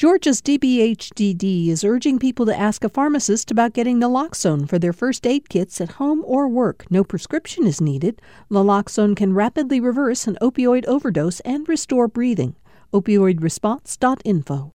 Georgia's 0.00 0.40
DBHDD 0.40 1.68
is 1.68 1.84
urging 1.84 2.18
people 2.18 2.46
to 2.46 2.58
ask 2.58 2.82
a 2.84 2.88
pharmacist 2.88 3.50
about 3.50 3.74
getting 3.74 4.00
naloxone 4.00 4.66
for 4.66 4.78
their 4.78 4.94
first 4.94 5.26
aid 5.26 5.50
kits 5.50 5.78
at 5.78 5.90
home 6.00 6.22
or 6.24 6.48
work. 6.48 6.86
No 6.88 7.04
prescription 7.04 7.66
is 7.66 7.82
needed. 7.82 8.22
Naloxone 8.50 9.14
can 9.14 9.34
rapidly 9.34 9.78
reverse 9.78 10.26
an 10.26 10.38
opioid 10.40 10.86
overdose 10.86 11.40
and 11.40 11.68
restore 11.68 12.08
breathing. 12.08 12.56
Opioidresponse.info. 12.94 14.72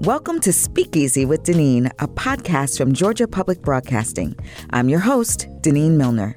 Welcome 0.00 0.38
to 0.38 0.52
Speakeasy 0.52 1.24
with 1.24 1.42
Denene, 1.42 1.90
a 1.98 2.06
podcast 2.06 2.78
from 2.78 2.92
Georgia 2.92 3.26
Public 3.26 3.62
Broadcasting. 3.62 4.36
I'm 4.70 4.88
your 4.88 5.00
host, 5.00 5.48
Denene 5.60 5.96
Millner. 5.96 6.36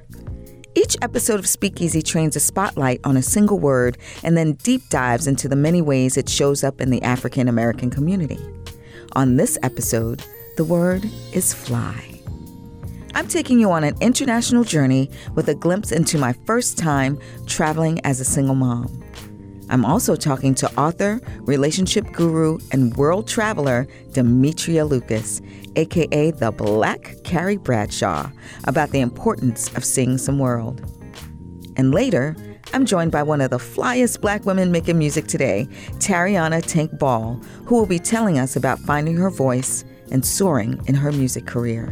Each 0.74 0.96
episode 1.02 1.40
of 1.40 1.48
Speakeasy 1.48 2.02
trains 2.02 2.38
a 2.38 2.40
spotlight 2.40 3.02
on 3.04 3.18
a 3.18 3.22
single 3.22 3.60
word 3.60 3.98
and 4.24 4.38
then 4.38 4.54
deep 4.54 4.88
dives 4.88 5.28
into 5.28 5.50
the 5.50 5.56
many 5.56 5.82
ways 5.82 6.16
it 6.16 6.30
shows 6.30 6.64
up 6.64 6.80
in 6.80 6.90
the 6.90 7.02
African 7.02 7.50
American 7.50 7.90
community. 7.90 8.40
On 9.14 9.36
this 9.36 9.58
episode, 9.64 10.24
the 10.56 10.64
word 10.64 11.04
is 11.34 11.54
fly. 11.54 12.22
I'm 13.14 13.28
taking 13.28 13.60
you 13.60 13.70
on 13.72 13.84
an 13.84 13.98
international 14.00 14.64
journey 14.64 15.12
with 15.36 15.50
a 15.50 15.56
glimpse 15.56 15.92
into 15.92 16.18
my 16.18 16.32
first 16.46 16.78
time 16.78 17.20
traveling 17.48 18.00
as 18.06 18.22
a 18.22 18.26
single 18.26 18.56
mom. 18.56 19.01
I'm 19.72 19.86
also 19.86 20.18
talking 20.18 20.54
to 20.56 20.72
author, 20.78 21.22
relationship 21.40 22.12
guru, 22.12 22.60
and 22.74 22.96
world 22.98 23.26
traveler 23.26 23.88
Demetria 24.12 24.84
Lucas, 24.84 25.42
aka 25.78 26.32
the 26.32 26.52
Black 26.52 27.16
Carrie 27.24 27.56
Bradshaw, 27.56 28.30
about 28.66 28.90
the 28.90 29.00
importance 29.00 29.74
of 29.78 29.86
seeing 29.86 30.18
some 30.18 30.40
world. 30.40 30.82
And 31.78 31.94
later, 31.94 32.36
I'm 32.74 32.86
joined 32.86 33.14
by 33.14 33.24
one 33.24 33.40
of 33.40 33.50
the 33.50 33.60
flyest 33.60 34.20
black 34.20 34.46
women 34.46 34.74
making 34.74 34.98
music 34.98 35.28
today, 35.28 35.70
Tarriona 36.00 36.62
Tank 36.62 37.00
Ball, 37.00 37.36
who 37.66 37.76
will 37.76 37.86
be 37.86 38.00
telling 38.00 38.38
us 38.40 38.58
about 38.58 38.78
finding 38.80 39.16
her 39.16 39.30
voice 39.30 39.86
and 40.12 40.26
soaring 40.26 40.82
in 40.88 40.96
her 40.96 41.14
music 41.14 41.46
career. 41.46 41.90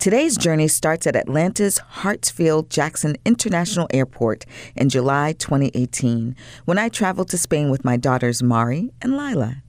Today's 0.00 0.38
journey 0.38 0.66
starts 0.66 1.06
at 1.06 1.14
Atlanta's 1.14 1.78
Hartsfield 1.96 2.70
Jackson 2.70 3.16
International 3.26 3.86
Airport 3.92 4.46
in 4.74 4.88
July 4.88 5.34
2018 5.34 6.34
when 6.64 6.78
I 6.78 6.88
traveled 6.88 7.28
to 7.28 7.36
Spain 7.36 7.68
with 7.68 7.84
my 7.84 7.98
daughters 7.98 8.42
Mari 8.42 8.94
and 9.02 9.14
Lila. 9.14 9.62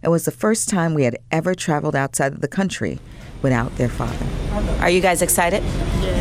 It 0.00 0.08
was 0.08 0.24
the 0.24 0.30
first 0.30 0.68
time 0.68 0.94
we 0.94 1.02
had 1.02 1.18
ever 1.32 1.56
traveled 1.56 1.96
outside 1.96 2.32
of 2.32 2.42
the 2.42 2.46
country 2.46 3.00
without 3.42 3.74
their 3.74 3.88
father. 3.88 4.24
Are 4.80 4.88
you 4.88 5.00
guys 5.00 5.20
excited? 5.20 5.64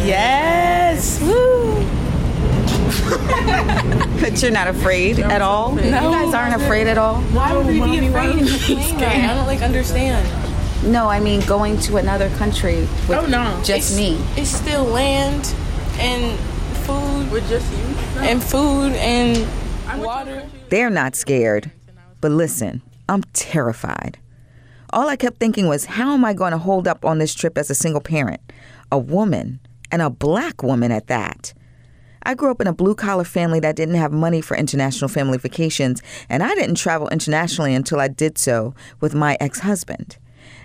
Yes! 0.07 1.21
Woo! 1.21 1.85
but 4.21 4.41
you're 4.41 4.49
not 4.49 4.69
afraid 4.69 5.19
at 5.19 5.43
all? 5.43 5.75
No. 5.75 5.83
You 5.83 5.91
guys 5.91 6.33
aren't 6.33 6.59
afraid 6.59 6.87
at 6.87 6.97
all? 6.97 7.21
Why 7.21 7.55
would 7.55 7.67
we 7.67 7.79
be 7.79 8.07
afraid 8.07 8.39
in 8.39 8.45
the 8.45 8.57
plane? 8.57 9.01
I 9.03 9.35
don't 9.35 9.45
like 9.45 9.61
understand. 9.61 10.50
No, 10.83 11.07
I 11.09 11.19
mean 11.19 11.41
going 11.41 11.77
to 11.81 11.97
another 11.97 12.29
country 12.37 12.81
with 13.07 13.11
Oh, 13.11 13.25
no. 13.27 13.61
just 13.63 13.91
It's- 13.93 13.97
me. 13.97 14.19
It's 14.35 14.49
still 14.49 14.83
land 14.83 15.53
and 15.99 16.37
food. 16.85 17.31
With 17.31 17.47
just 17.47 17.65
you? 17.71 18.21
And 18.21 18.43
food 18.43 18.93
and 18.93 19.47
water. 20.01 20.43
They're 20.69 20.89
not 20.89 21.15
scared. 21.15 21.71
But 22.19 22.31
listen, 22.31 22.81
I'm 23.07 23.23
terrified. 23.33 24.17
All 24.91 25.07
I 25.07 25.15
kept 25.15 25.39
thinking 25.39 25.67
was, 25.67 25.85
how 25.85 26.13
am 26.13 26.25
I 26.25 26.33
going 26.33 26.51
to 26.51 26.57
hold 26.57 26.87
up 26.87 27.05
on 27.05 27.19
this 27.19 27.33
trip 27.33 27.57
as 27.57 27.69
a 27.69 27.75
single 27.75 28.01
parent? 28.01 28.41
A 28.91 28.97
woman, 28.97 29.59
and 29.91 30.01
a 30.01 30.09
black 30.09 30.63
woman 30.63 30.91
at 30.91 31.07
that. 31.07 31.53
I 32.23 32.33
grew 32.35 32.51
up 32.51 32.61
in 32.61 32.67
a 32.67 32.73
blue 32.73 32.93
collar 32.93 33.23
family 33.23 33.59
that 33.61 33.75
didn't 33.75 33.95
have 33.95 34.11
money 34.11 34.41
for 34.41 34.55
international 34.57 35.07
family 35.07 35.37
vacations, 35.37 36.01
and 36.29 36.43
I 36.43 36.53
didn't 36.55 36.75
travel 36.75 37.07
internationally 37.09 37.73
until 37.73 37.99
I 37.99 38.07
did 38.09 38.37
so 38.37 38.75
with 38.99 39.15
my 39.15 39.37
ex 39.39 39.59
husband. 39.59 40.17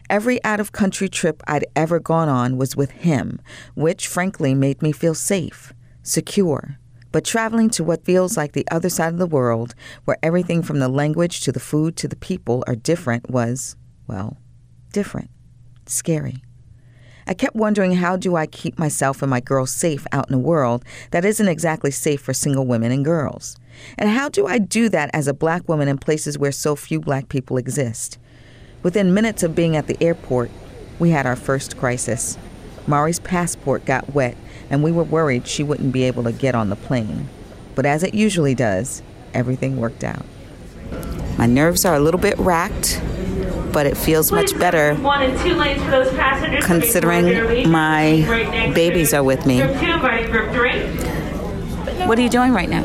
Every 0.09 0.43
out 0.45 0.61
of 0.61 0.73
country 0.73 1.09
trip 1.09 1.43
I'd 1.47 1.67
ever 1.75 1.99
gone 1.99 2.29
on 2.29 2.57
was 2.57 2.77
with 2.77 2.91
him, 2.93 3.41
which 3.75 4.07
frankly 4.07 4.55
made 4.55 4.81
me 4.83 4.93
feel 4.93 5.15
safe, 5.15 5.73
secure. 6.03 6.79
But 7.11 7.25
traveling 7.25 7.71
to 7.71 7.85
what 7.85 8.05
feels 8.05 8.37
like 8.37 8.53
the 8.53 8.67
other 8.71 8.89
side 8.89 9.13
of 9.13 9.19
the 9.19 9.27
world, 9.27 9.75
where 10.05 10.19
everything 10.23 10.63
from 10.63 10.79
the 10.79 10.89
language 10.89 11.41
to 11.41 11.53
the 11.53 11.61
food 11.61 11.97
to 11.97 12.09
the 12.09 12.17
people 12.17 12.63
are 12.67 12.77
different, 12.77 13.31
was, 13.31 13.75
well, 14.07 14.37
different, 14.93 15.31
scary. 15.87 16.43
I 17.27 17.35
kept 17.35 17.57
wondering 17.57 17.97
how 17.97 18.17
do 18.17 18.37
I 18.37 18.47
keep 18.47 18.79
myself 18.79 19.21
and 19.21 19.31
my 19.31 19.41
girls 19.41 19.73
safe 19.73 20.07
out 20.13 20.29
in 20.29 20.35
a 20.35 20.39
world 20.39 20.85
that 21.11 21.25
isn't 21.25 21.49
exactly 21.49 21.91
safe 21.91 22.21
for 22.21 22.33
single 22.33 22.67
women 22.67 22.93
and 22.93 23.05
girls? 23.05 23.57
And 23.99 24.11
how 24.11 24.29
do 24.29 24.47
I 24.47 24.59
do 24.59 24.89
that 24.91 25.11
as 25.13 25.27
a 25.27 25.35
black 25.35 25.69
woman 25.69 25.89
in 25.89 25.99
places 25.99 26.39
where 26.39 26.53
so 26.53 26.77
few 26.77 27.01
black 27.01 27.29
people 27.29 27.57
exist? 27.57 28.19
Within 28.83 29.13
minutes 29.15 29.43
of 29.43 29.55
being 29.55 29.77
at 29.77 29.87
the 29.87 29.97
airport, 30.03 30.51
we 30.99 31.11
had 31.11 31.27
our 31.27 31.37
first 31.37 31.77
crisis. 31.77 32.39
Mari's 32.87 33.19
passport 33.19 33.85
got 33.85 34.15
wet, 34.15 34.37
and 34.71 34.83
we 34.83 34.93
were 34.93 35.03
worried 35.05 35.47
she 35.47 35.63
wouldn't 35.63 35.93
be 35.93 36.05
able 36.05 36.23
to 36.25 36.33
get 36.33 36.55
on 36.55 36.71
the 36.71 36.77
plane. 36.77 37.29
But 37.75 37.85
as 37.87 38.03
it 38.03 38.15
usually 38.15 38.55
does, 38.55 39.03
everything 39.35 39.77
worked 39.77 40.05
out. 40.05 40.25
My 41.37 41.47
nerves 41.47 41.85
are 41.85 41.95
a 41.95 42.01
little 42.01 42.21
bit 42.21 42.39
racked, 42.39 43.01
but 43.73 43.87
it 43.87 43.97
feels 43.97 44.31
much 44.33 44.57
better 44.59 44.97
considering 46.63 47.71
my 47.71 48.73
babies 48.75 49.13
are 49.13 49.23
with 49.25 49.45
me. 49.47 49.61
What 52.07 52.19
are 52.19 52.23
you 52.23 52.31
doing 52.31 52.53
right 52.53 52.71
now? 52.71 52.85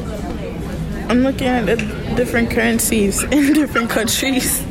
I'm 1.09 1.23
looking 1.23 1.47
at 1.47 1.65
the 1.65 1.75
different 2.15 2.49
currencies 2.51 3.21
in 3.31 3.53
different 3.53 3.89
countries. 3.89 4.61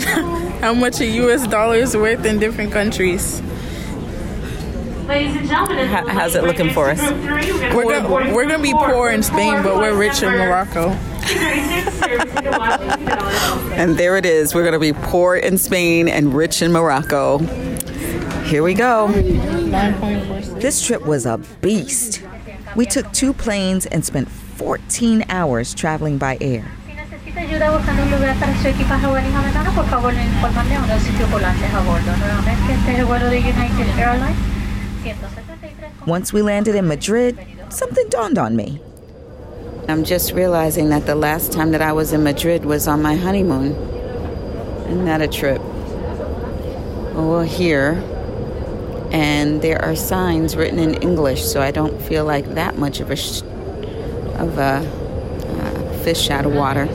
How 0.60 0.72
much 0.74 1.00
a 1.00 1.06
US 1.06 1.46
dollar 1.46 1.76
is 1.76 1.96
worth 1.96 2.24
in 2.24 2.38
different 2.38 2.72
countries. 2.72 3.40
Ladies 5.06 5.36
and 5.36 5.48
gentlemen, 5.48 5.86
How- 5.88 6.06
how's 6.08 6.34
it 6.36 6.44
looking 6.44 6.70
for 6.70 6.88
us? 6.90 7.00
We're 7.74 8.00
gonna, 8.00 8.32
we're 8.34 8.46
gonna 8.46 8.62
be 8.62 8.72
poor 8.72 9.10
in 9.10 9.22
Spain, 9.22 9.62
but 9.62 9.76
we're 9.76 9.94
rich 9.96 10.22
in 10.22 10.30
Morocco. 10.30 10.90
And 13.74 13.96
there 13.96 14.16
it 14.16 14.24
is. 14.26 14.54
We're 14.54 14.62
going 14.62 14.72
to 14.74 14.78
be 14.78 14.92
poor 14.92 15.36
in 15.36 15.56
Spain 15.58 16.08
and 16.08 16.34
rich 16.34 16.62
in 16.62 16.72
Morocco. 16.72 17.38
Here 18.44 18.62
we 18.62 18.74
go. 18.74 19.08
This 20.60 20.84
trip 20.84 21.06
was 21.06 21.26
a 21.26 21.38
beast. 21.60 22.22
We 22.76 22.86
took 22.86 23.10
two 23.12 23.32
planes 23.32 23.86
and 23.86 24.04
spent 24.04 24.28
14 24.28 25.24
hours 25.28 25.74
traveling 25.74 26.18
by 26.18 26.38
air. 26.40 26.70
Si 27.32 27.40
necesita 27.40 27.66
ayuda 27.66 27.78
buscando 27.78 28.02
un 28.02 28.10
lugar 28.10 28.36
para 28.36 28.54
su 28.60 28.68
equipaje 28.68 29.06
o 29.06 29.12
venir 29.12 29.34
americano, 29.34 29.72
por 29.74 29.86
favor 29.86 30.12
le 30.12 30.22
informan 30.22 30.68
de 30.68 30.76
uno 30.76 30.86
de 30.86 30.94
los 30.94 31.02
circulantes 31.02 31.72
a 31.72 31.80
bordo. 31.80 32.16
Nuevamente, 32.18 32.72
este 32.74 32.92
es 32.92 32.98
el 32.98 33.04
vuelo 33.06 33.30
de 33.30 33.38
United 33.38 33.98
Airlines 33.98 34.36
173. 35.02 35.90
Once 36.06 36.32
we 36.34 36.42
landed 36.42 36.74
in 36.74 36.86
Madrid, 36.86 37.38
something 37.70 38.06
dawned 38.10 38.38
on 38.38 38.54
me. 38.54 38.80
I'm 39.88 40.04
just 40.04 40.32
realizing 40.32 40.90
that 40.90 41.06
the 41.06 41.14
last 41.14 41.52
time 41.52 41.70
that 41.72 41.80
I 41.80 41.92
was 41.92 42.12
in 42.12 42.22
Madrid 42.22 42.66
was 42.66 42.86
on 42.86 43.00
my 43.00 43.16
honeymoon. 43.16 43.72
Isn't 44.88 45.06
that 45.06 45.22
a 45.22 45.26
trip? 45.26 45.60
Well, 47.14 47.28
we're 47.30 47.44
here, 47.46 48.02
and 49.10 49.62
there 49.62 49.82
are 49.82 49.96
signs 49.96 50.54
written 50.54 50.78
in 50.78 50.94
English, 51.02 51.44
so 51.44 51.62
I 51.62 51.70
don't 51.70 51.98
feel 52.02 52.26
like 52.26 52.54
that 52.54 52.76
much 52.76 53.00
of 53.00 53.10
a 53.10 53.16
sh- 53.16 53.40
of 54.38 54.58
a 54.58 54.84
uh, 55.60 55.92
fish 56.04 56.28
out 56.28 56.44
of 56.44 56.52
water. 56.54 56.86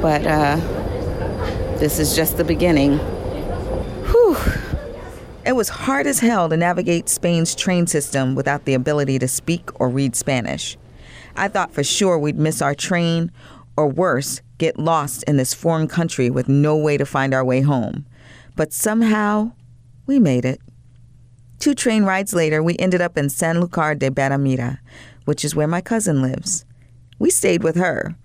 But 0.00 0.26
uh, 0.26 0.56
this 1.78 1.98
is 1.98 2.14
just 2.14 2.36
the 2.36 2.44
beginning. 2.44 2.98
Whew. 4.06 4.36
It 5.44 5.52
was 5.56 5.68
hard 5.68 6.06
as 6.06 6.20
hell 6.20 6.48
to 6.48 6.56
navigate 6.56 7.08
Spain's 7.08 7.54
train 7.54 7.86
system 7.86 8.34
without 8.34 8.64
the 8.64 8.74
ability 8.74 9.18
to 9.18 9.28
speak 9.28 9.70
or 9.80 9.88
read 9.88 10.14
Spanish. 10.14 10.76
I 11.36 11.48
thought 11.48 11.72
for 11.72 11.84
sure 11.84 12.18
we'd 12.18 12.38
miss 12.38 12.60
our 12.60 12.74
train, 12.74 13.32
or 13.76 13.88
worse, 13.88 14.42
get 14.58 14.78
lost 14.78 15.22
in 15.24 15.36
this 15.36 15.54
foreign 15.54 15.88
country 15.88 16.30
with 16.30 16.48
no 16.48 16.76
way 16.76 16.96
to 16.96 17.06
find 17.06 17.32
our 17.32 17.44
way 17.44 17.60
home. 17.60 18.06
But 18.56 18.72
somehow, 18.72 19.52
we 20.06 20.18
made 20.18 20.44
it. 20.44 20.60
Two 21.60 21.74
train 21.74 22.04
rides 22.04 22.34
later, 22.34 22.62
we 22.62 22.76
ended 22.78 23.00
up 23.00 23.16
in 23.16 23.26
Sanlúcar 23.26 23.98
de 23.98 24.10
Barrameda, 24.10 24.78
which 25.24 25.44
is 25.44 25.54
where 25.54 25.68
my 25.68 25.80
cousin 25.80 26.22
lives. 26.22 26.64
We 27.18 27.30
stayed 27.30 27.62
with 27.62 27.76
her. 27.76 28.16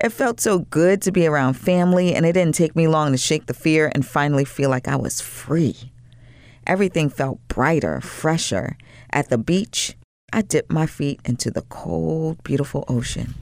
It 0.00 0.10
felt 0.10 0.40
so 0.40 0.60
good 0.60 1.02
to 1.02 1.12
be 1.12 1.26
around 1.26 1.54
family, 1.54 2.14
and 2.14 2.24
it 2.24 2.32
didn't 2.32 2.54
take 2.54 2.76
me 2.76 2.86
long 2.86 3.10
to 3.12 3.18
shake 3.18 3.46
the 3.46 3.54
fear 3.54 3.90
and 3.94 4.06
finally 4.06 4.44
feel 4.44 4.70
like 4.70 4.86
I 4.86 4.94
was 4.94 5.20
free. 5.20 5.92
Everything 6.66 7.10
felt 7.10 7.40
brighter, 7.48 8.00
fresher. 8.00 8.76
At 9.10 9.28
the 9.28 9.38
beach, 9.38 9.96
I 10.32 10.42
dipped 10.42 10.70
my 10.70 10.86
feet 10.86 11.20
into 11.24 11.50
the 11.50 11.62
cold, 11.62 12.42
beautiful 12.44 12.84
ocean. 12.86 13.34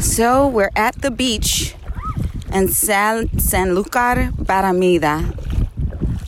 So 0.00 0.48
we're 0.48 0.70
at 0.76 1.02
the 1.02 1.10
beach 1.10 1.74
in 2.52 2.68
San 2.68 3.28
Sanlúcar, 3.28 4.30
Barrameda. 4.32 5.34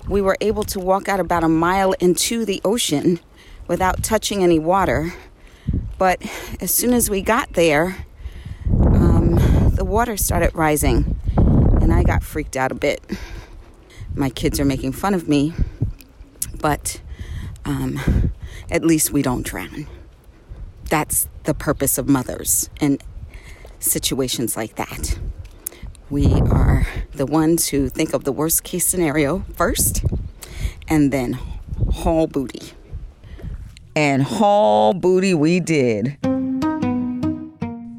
we 0.09 0.20
were 0.20 0.37
able 0.41 0.65
to 0.65 0.81
walk 0.81 1.09
out 1.09 1.20
about 1.20 1.44
a 1.44 1.49
mile 1.49 1.93
into 2.00 2.44
the 2.44 2.61
ocean 2.65 3.20
without 3.67 4.03
touching 4.03 4.43
any 4.43 4.59
water. 4.59 5.15
But 5.97 6.20
as 6.61 6.75
soon 6.75 6.93
as 6.93 7.09
we 7.09 7.23
got 7.23 7.53
there, 7.55 7.97
the 7.97 8.07
water 9.88 10.17
started 10.19 10.55
rising, 10.55 11.19
and 11.37 11.93
I 11.93 12.02
got 12.02 12.23
freaked 12.23 12.56
out 12.56 12.70
a 12.70 12.75
bit. 12.75 13.02
My 14.14 14.29
kids 14.29 14.61
are 14.61 14.64
making 14.64 14.93
fun 14.93 15.14
of 15.14 15.29
me, 15.29 15.55
but 16.61 17.00
um, 17.64 18.32
at 18.70 18.85
least 18.85 19.12
we 19.12 19.23
don't 19.23 19.44
drown. 19.44 19.87
That's 20.90 21.29
the 21.44 21.55
purpose 21.55 21.99
of 21.99 22.08
mothers 22.08 22.69
in 22.81 22.99
situations 23.81 24.56
like 24.56 24.76
that. 24.76 25.19
We 26.11 26.34
are 26.34 26.87
the 27.12 27.26
ones 27.26 27.69
who 27.69 27.88
think 27.88 28.12
of 28.12 28.25
the 28.25 28.32
worst 28.32 28.64
case 28.64 28.87
scenario 28.87 29.44
first 29.55 30.05
and 30.87 31.12
then 31.12 31.38
haul 31.93 32.26
booty. 32.26 32.73
And 33.94 34.23
haul 34.23 34.94
booty 34.94 35.34
we 35.34 35.61
did. 35.61 36.19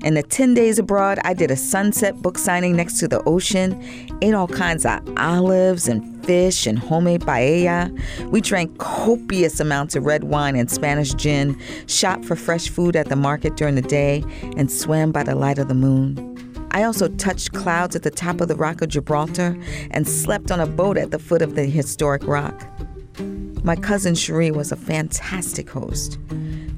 In 0.02 0.14
the 0.14 0.24
10 0.24 0.54
days 0.54 0.80
abroad, 0.80 1.20
I 1.26 1.34
did 1.34 1.52
a 1.52 1.58
sunset 1.58 2.22
book 2.22 2.38
signing 2.38 2.74
next 2.74 3.00
to 3.00 3.08
the 3.10 3.22
ocean, 3.26 3.84
ate 4.22 4.34
all 4.34 4.48
kinds 4.48 4.86
of 4.86 5.02
olives 5.18 5.90
and 5.90 6.26
fish 6.26 6.66
and 6.66 6.80
homemade 6.80 7.22
paella. 7.22 7.92
We 8.30 8.40
drank 8.40 8.78
copious 8.78 9.60
amounts 9.60 9.98
of 9.98 10.06
red 10.06 10.24
wine 10.24 10.56
and 10.56 10.72
Spanish 10.72 11.14
gin, 11.16 11.60
shopped 11.88 12.24
for 12.24 12.38
fresh 12.38 12.70
food 12.70 12.96
at 12.96 13.10
the 13.10 13.18
market 13.18 13.58
during 13.58 13.76
the 13.76 13.82
day, 13.82 14.24
and 14.56 14.72
swam 14.72 15.12
by 15.12 15.24
the 15.24 15.36
light 15.36 15.60
of 15.60 15.68
the 15.68 15.74
moon. 15.74 16.26
I 16.72 16.84
also 16.84 17.10
touched 17.10 17.52
clouds 17.52 17.94
at 17.94 18.04
the 18.04 18.12
top 18.12 18.40
of 18.40 18.48
the 18.48 18.56
Rock 18.56 18.82
of 18.82 18.88
Gibraltar 18.88 19.58
and 19.92 20.08
slept 20.08 20.50
on 20.50 20.62
a 20.62 20.68
boat 20.68 20.98
at 20.98 21.12
the 21.12 21.20
foot 21.20 21.42
of 21.42 21.56
the 21.56 21.66
historic 21.66 22.26
rock. 22.26 22.66
My 23.66 23.76
cousin 23.76 24.16
Cherie 24.16 24.52
was 24.52 24.72
a 24.72 24.78
fantastic 24.78 25.70
host. 25.70 26.18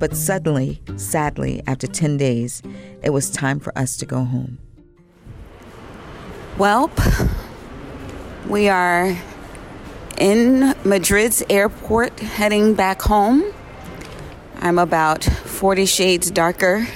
But 0.01 0.18
suddenly, 0.18 0.81
sadly, 0.95 1.62
after 1.68 1.86
10 1.86 2.18
days, 2.18 2.63
it 3.03 3.12
was 3.12 3.30
time 3.30 3.59
for 3.59 3.71
us 3.77 3.95
to 3.98 4.06
go 4.07 4.24
home. 4.24 4.57
Welp, 6.57 6.89
we 8.50 8.68
are 8.68 9.15
in 10.18 10.74
Madrid's 10.83 11.44
airport 11.51 12.19
heading 12.19 12.74
back 12.74 13.03
home. 13.03 13.44
I'm 14.59 14.80
about 14.80 15.24
40 15.24 15.86
shades 15.86 16.31
darker. 16.31 16.88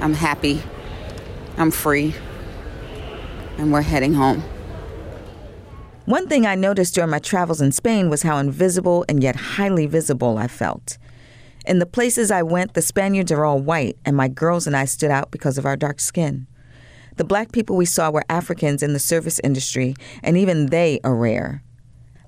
I'm 0.00 0.14
happy. 0.14 0.62
I'm 1.58 1.70
free. 1.70 2.14
And 3.58 3.70
we're 3.70 3.82
heading 3.82 4.14
home. 4.14 4.42
One 6.06 6.26
thing 6.26 6.46
I 6.46 6.54
noticed 6.54 6.94
during 6.94 7.10
my 7.10 7.18
travels 7.18 7.60
in 7.60 7.70
Spain 7.70 8.08
was 8.08 8.22
how 8.22 8.38
invisible 8.38 9.04
and 9.10 9.22
yet 9.22 9.36
highly 9.36 9.84
visible 9.84 10.38
I 10.38 10.48
felt. 10.48 10.96
In 11.64 11.78
the 11.78 11.86
places 11.86 12.30
I 12.30 12.42
went, 12.42 12.74
the 12.74 12.82
Spaniards 12.82 13.30
are 13.30 13.44
all 13.44 13.60
white, 13.60 13.96
and 14.04 14.16
my 14.16 14.28
girls 14.28 14.66
and 14.66 14.76
I 14.76 14.84
stood 14.84 15.10
out 15.10 15.30
because 15.30 15.58
of 15.58 15.66
our 15.66 15.76
dark 15.76 16.00
skin. 16.00 16.46
The 17.16 17.24
black 17.24 17.52
people 17.52 17.76
we 17.76 17.84
saw 17.84 18.10
were 18.10 18.24
Africans 18.28 18.82
in 18.82 18.94
the 18.94 18.98
service 18.98 19.40
industry, 19.44 19.94
and 20.22 20.36
even 20.36 20.66
they 20.66 20.98
are 21.04 21.14
rare. 21.14 21.62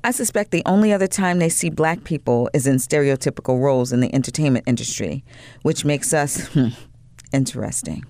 I 0.05 0.11
suspect 0.11 0.51
the 0.51 0.63
only 0.67 0.93
other 0.93 1.07
time 1.07 1.39
they 1.39 1.49
see 1.49 1.71
black 1.71 2.05
people 2.05 2.51
is 2.53 2.67
in 2.67 2.77
stereotypical 2.77 3.61
roles 3.61 3.93
in 3.93 4.01
the 4.01 4.15
entertainment 4.15 4.69
industry, 4.69 5.25
which 5.63 5.85
makes 5.85 6.13
us 6.13 6.55
interesting. 7.33 8.05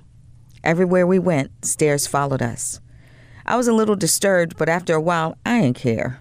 Everywhere 0.64 1.06
we 1.06 1.20
went, 1.20 1.64
stares 1.64 2.06
followed 2.06 2.42
us. 2.42 2.80
I 3.46 3.56
was 3.56 3.68
a 3.68 3.72
little 3.72 3.96
disturbed, 3.96 4.56
but 4.56 4.68
after 4.68 4.94
a 4.94 5.00
while, 5.00 5.38
I 5.46 5.60
didn't 5.60 5.76
care. 5.76 6.20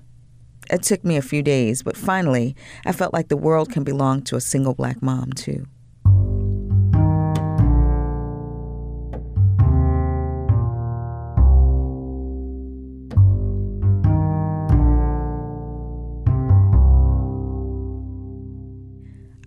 It 0.70 0.84
took 0.84 1.04
me 1.04 1.18
a 1.18 1.22
few 1.22 1.44
days, 1.44 1.84
but 1.84 1.98
finally, 1.98 2.56
I 2.86 2.92
felt 2.92 3.14
like 3.14 3.28
the 3.28 3.38
world 3.38 3.72
can 3.72 3.84
belong 3.84 4.22
to 4.24 4.36
a 4.36 4.42
single 4.42 4.74
black 4.74 5.02
mom, 5.02 5.32
too. 5.34 5.66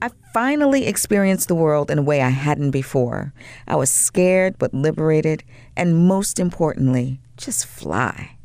I 0.02 0.10
finally 0.32 0.86
experienced 0.86 1.48
the 1.48 1.54
world 1.54 1.90
in 1.90 1.98
a 1.98 2.02
way 2.02 2.20
I 2.20 2.28
hadn't 2.28 2.70
before. 2.70 3.32
I 3.66 3.74
was 3.74 3.90
scared 3.90 4.58
but 4.58 4.74
liberated, 4.74 5.42
and 5.76 6.06
most 6.06 6.38
importantly, 6.38 7.20
just 7.36 7.66
fly. 7.66 8.35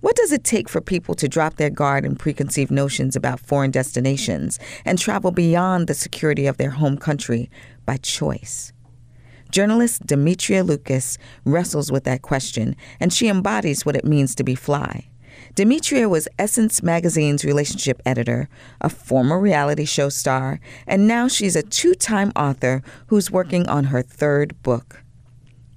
What 0.00 0.16
does 0.16 0.30
it 0.30 0.44
take 0.44 0.68
for 0.68 0.80
people 0.80 1.14
to 1.14 1.28
drop 1.28 1.56
their 1.56 1.70
guard 1.70 2.04
and 2.04 2.18
preconceived 2.18 2.70
notions 2.70 3.16
about 3.16 3.40
foreign 3.40 3.70
destinations 3.70 4.58
and 4.84 4.98
travel 4.98 5.30
beyond 5.30 5.86
the 5.86 5.94
security 5.94 6.46
of 6.46 6.58
their 6.58 6.70
home 6.70 6.98
country 6.98 7.50
by 7.86 7.96
choice? 7.96 8.72
Journalist 9.50 10.06
Demetria 10.06 10.64
Lucas 10.64 11.16
wrestles 11.44 11.90
with 11.90 12.04
that 12.04 12.20
question, 12.20 12.76
and 13.00 13.12
she 13.12 13.28
embodies 13.28 13.86
what 13.86 13.96
it 13.96 14.04
means 14.04 14.34
to 14.34 14.44
be 14.44 14.54
fly. 14.54 15.08
Demetria 15.54 16.08
was 16.08 16.28
Essence 16.38 16.82
magazine's 16.82 17.44
relationship 17.44 18.02
editor, 18.04 18.48
a 18.82 18.90
former 18.90 19.40
reality 19.40 19.86
show 19.86 20.10
star, 20.10 20.60
and 20.86 21.08
now 21.08 21.26
she's 21.26 21.56
a 21.56 21.62
two 21.62 21.94
time 21.94 22.32
author 22.36 22.82
who's 23.06 23.30
working 23.30 23.66
on 23.66 23.84
her 23.84 24.02
third 24.02 24.60
book. 24.62 25.02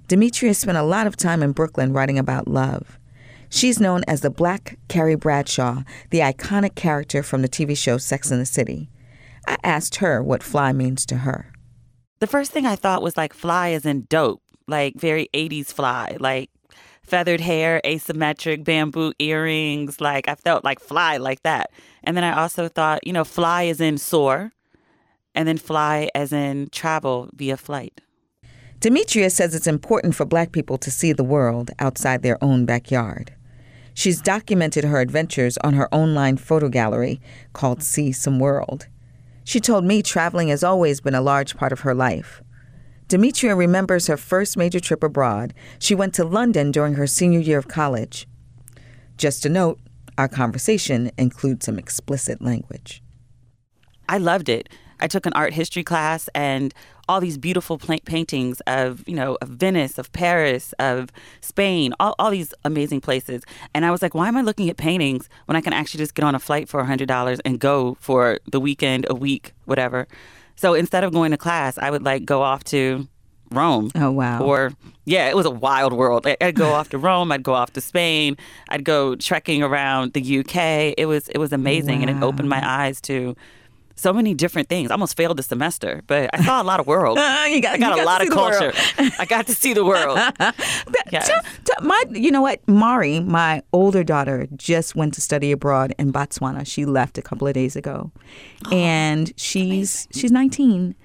Demetria 0.09 0.53
spent 0.53 0.77
a 0.77 0.83
lot 0.83 1.07
of 1.07 1.15
time 1.15 1.41
in 1.41 1.53
Brooklyn 1.53 1.93
writing 1.93 2.19
about 2.19 2.47
love. 2.47 2.98
She's 3.49 3.79
known 3.79 4.03
as 4.07 4.21
the 4.21 4.29
Black 4.29 4.77
Carrie 4.87 5.15
Bradshaw, 5.15 5.83
the 6.11 6.19
iconic 6.19 6.75
character 6.75 7.23
from 7.23 7.41
the 7.41 7.49
TV 7.49 7.75
show 7.75 7.97
Sex 7.97 8.29
and 8.29 8.39
the 8.39 8.45
City. 8.45 8.89
I 9.47 9.57
asked 9.63 9.95
her 9.97 10.21
what 10.21 10.43
fly 10.43 10.71
means 10.71 11.05
to 11.07 11.17
her. 11.17 11.51
The 12.19 12.27
first 12.27 12.51
thing 12.51 12.65
I 12.65 12.75
thought 12.75 13.01
was 13.01 13.17
like 13.17 13.33
fly 13.33 13.69
is 13.69 13.85
in 13.85 14.05
dope, 14.09 14.43
like 14.67 14.95
very 14.95 15.29
80s 15.33 15.67
fly, 15.67 16.15
like 16.19 16.51
feathered 17.01 17.41
hair, 17.41 17.81
asymmetric 17.83 18.63
bamboo 18.63 19.13
earrings. 19.17 19.99
Like 19.99 20.27
I 20.27 20.35
felt 20.35 20.63
like 20.63 20.79
fly 20.79 21.17
like 21.17 21.41
that. 21.41 21.71
And 22.03 22.15
then 22.15 22.23
I 22.23 22.39
also 22.39 22.67
thought, 22.67 23.05
you 23.05 23.13
know, 23.13 23.23
fly 23.23 23.65
as 23.65 23.81
in 23.81 23.97
soar, 23.97 24.51
and 25.33 25.47
then 25.47 25.57
fly 25.57 26.09
as 26.13 26.31
in 26.31 26.69
travel 26.71 27.29
via 27.33 27.57
flight. 27.57 28.01
Demetria 28.79 29.29
says 29.29 29.55
it's 29.55 29.67
important 29.67 30.15
for 30.15 30.25
black 30.25 30.51
people 30.51 30.77
to 30.77 30.91
see 30.91 31.11
the 31.13 31.23
world 31.23 31.71
outside 31.79 32.21
their 32.21 32.41
own 32.43 32.65
backyard. 32.65 33.33
She's 33.99 34.21
documented 34.21 34.85
her 34.85 35.01
adventures 35.01 35.57
on 35.57 35.73
her 35.73 35.93
online 35.93 36.37
photo 36.37 36.69
gallery 36.69 37.19
called 37.51 37.83
See 37.83 38.13
Some 38.13 38.39
World. 38.39 38.87
She 39.43 39.59
told 39.59 39.83
me 39.83 40.01
traveling 40.01 40.47
has 40.47 40.63
always 40.63 41.01
been 41.01 41.15
a 41.15 41.21
large 41.21 41.57
part 41.57 41.73
of 41.73 41.81
her 41.81 41.93
life. 41.93 42.41
Demetria 43.09 43.57
remembers 43.57 44.07
her 44.07 44.15
first 44.15 44.55
major 44.55 44.79
trip 44.79 45.03
abroad. 45.03 45.53
She 45.79 45.95
went 45.95 46.13
to 46.13 46.23
London 46.23 46.71
during 46.71 46.93
her 46.93 47.07
senior 47.07 47.41
year 47.41 47.57
of 47.57 47.67
college. 47.67 48.25
Just 49.17 49.45
a 49.45 49.49
note 49.49 49.81
our 50.17 50.29
conversation 50.29 51.11
includes 51.17 51.65
some 51.65 51.77
explicit 51.77 52.41
language. 52.41 53.03
I 54.07 54.17
loved 54.17 54.47
it. 54.47 54.69
I 54.99 55.07
took 55.07 55.25
an 55.25 55.33
art 55.33 55.53
history 55.53 55.83
class 55.83 56.29
and 56.35 56.73
all 57.07 57.19
these 57.19 57.37
beautiful 57.37 57.77
paintings 57.77 58.61
of, 58.67 59.03
you 59.07 59.15
know, 59.15 59.37
of 59.41 59.49
Venice, 59.49 59.97
of 59.97 60.11
Paris, 60.11 60.73
of 60.79 61.11
Spain, 61.41 61.93
all, 61.99 62.13
all 62.19 62.29
these 62.29 62.53
amazing 62.65 63.01
places. 63.01 63.43
And 63.73 63.83
I 63.85 63.91
was 63.91 64.01
like, 64.01 64.13
why 64.13 64.27
am 64.27 64.37
I 64.37 64.41
looking 64.41 64.69
at 64.69 64.77
paintings 64.77 65.27
when 65.45 65.55
I 65.55 65.61
can 65.61 65.73
actually 65.73 65.99
just 65.99 66.13
get 66.13 66.23
on 66.23 66.35
a 66.35 66.39
flight 66.39 66.69
for 66.69 66.83
$100 66.83 67.39
and 67.43 67.59
go 67.59 67.97
for 67.99 68.39
the 68.51 68.59
weekend, 68.59 69.07
a 69.09 69.15
week, 69.15 69.53
whatever? 69.65 70.07
So 70.55 70.73
instead 70.73 71.03
of 71.03 71.11
going 71.11 71.31
to 71.31 71.37
class, 71.37 71.77
I 71.77 71.89
would 71.89 72.03
like 72.03 72.25
go 72.25 72.43
off 72.43 72.63
to 72.65 73.07
Rome. 73.51 73.91
Oh 73.95 74.11
wow! 74.11 74.43
Or 74.43 74.73
yeah, 75.05 75.29
it 75.29 75.35
was 75.35 75.45
a 75.45 75.51
wild 75.51 75.93
world. 75.93 76.27
I'd 76.39 76.55
go 76.55 76.73
off 76.73 76.89
to 76.89 76.97
Rome. 76.97 77.31
I'd 77.31 77.43
go 77.43 77.53
off 77.53 77.73
to 77.73 77.81
Spain. 77.81 78.37
I'd 78.67 78.83
go 78.83 79.15
trekking 79.15 79.63
around 79.63 80.13
the 80.13 80.39
UK. 80.39 80.93
It 80.97 81.07
was 81.07 81.29
it 81.29 81.37
was 81.37 81.51
amazing, 81.51 82.01
wow. 82.01 82.07
and 82.07 82.17
it 82.17 82.23
opened 82.23 82.49
my 82.49 82.61
eyes 82.63 83.01
to 83.01 83.35
so 83.99 84.13
many 84.13 84.33
different 84.33 84.69
things. 84.69 84.91
I 84.91 84.93
almost 84.93 85.17
failed 85.17 85.37
the 85.37 85.43
semester, 85.43 86.01
but 86.07 86.29
I 86.33 86.43
saw 86.43 86.61
a 86.61 86.63
lot 86.63 86.79
of 86.79 86.87
world. 86.87 87.17
you 87.49 87.61
got, 87.61 87.75
I 87.75 87.77
got 87.77 87.93
a 87.93 87.97
got 87.97 88.05
lot 88.05 88.21
of 88.21 88.29
culture. 88.29 88.73
I 89.19 89.25
got 89.25 89.47
to 89.47 89.53
see 89.53 89.73
the 89.73 89.83
world. 89.83 90.17
yes. 91.11 91.29
my, 91.81 92.03
you 92.11 92.31
know 92.31 92.41
what, 92.41 92.65
Mari, 92.67 93.19
my 93.19 93.61
older 93.73 94.03
daughter, 94.03 94.47
just 94.55 94.95
went 94.95 95.13
to 95.15 95.21
study 95.21 95.51
abroad 95.51 95.93
in 95.99 96.13
Botswana. 96.13 96.65
She 96.65 96.85
left 96.85 97.17
a 97.17 97.21
couple 97.21 97.47
of 97.47 97.53
days 97.53 97.75
ago, 97.75 98.11
oh, 98.65 98.69
and 98.71 99.33
she's 99.35 100.05
amazing. 100.05 100.21
she's 100.21 100.31
19, 100.31 100.95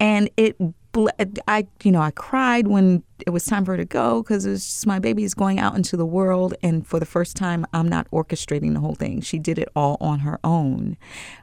and 0.00 0.30
it 0.36 0.56
I, 1.48 1.66
you 1.82 1.90
know, 1.90 2.02
I 2.02 2.10
cried 2.10 2.68
when 2.68 3.02
it 3.26 3.30
was 3.30 3.44
time 3.44 3.64
for 3.64 3.72
her 3.72 3.76
to 3.76 3.84
go 3.84 4.22
because 4.22 4.46
it 4.46 4.50
was 4.50 4.64
just 4.64 4.86
my 4.86 4.98
baby 4.98 5.24
is 5.24 5.34
going 5.34 5.58
out 5.58 5.76
into 5.76 5.96
the 5.96 6.06
world, 6.06 6.54
and 6.62 6.86
for 6.86 6.98
the 6.98 7.06
first 7.06 7.36
time, 7.36 7.66
I'm 7.72 7.88
not 7.88 8.10
orchestrating 8.10 8.74
the 8.74 8.80
whole 8.80 8.94
thing. 8.94 9.20
She 9.20 9.38
did 9.38 9.58
it 9.58 9.68
all 9.74 9.96
on 10.00 10.20
her 10.20 10.38
own. 10.44 10.96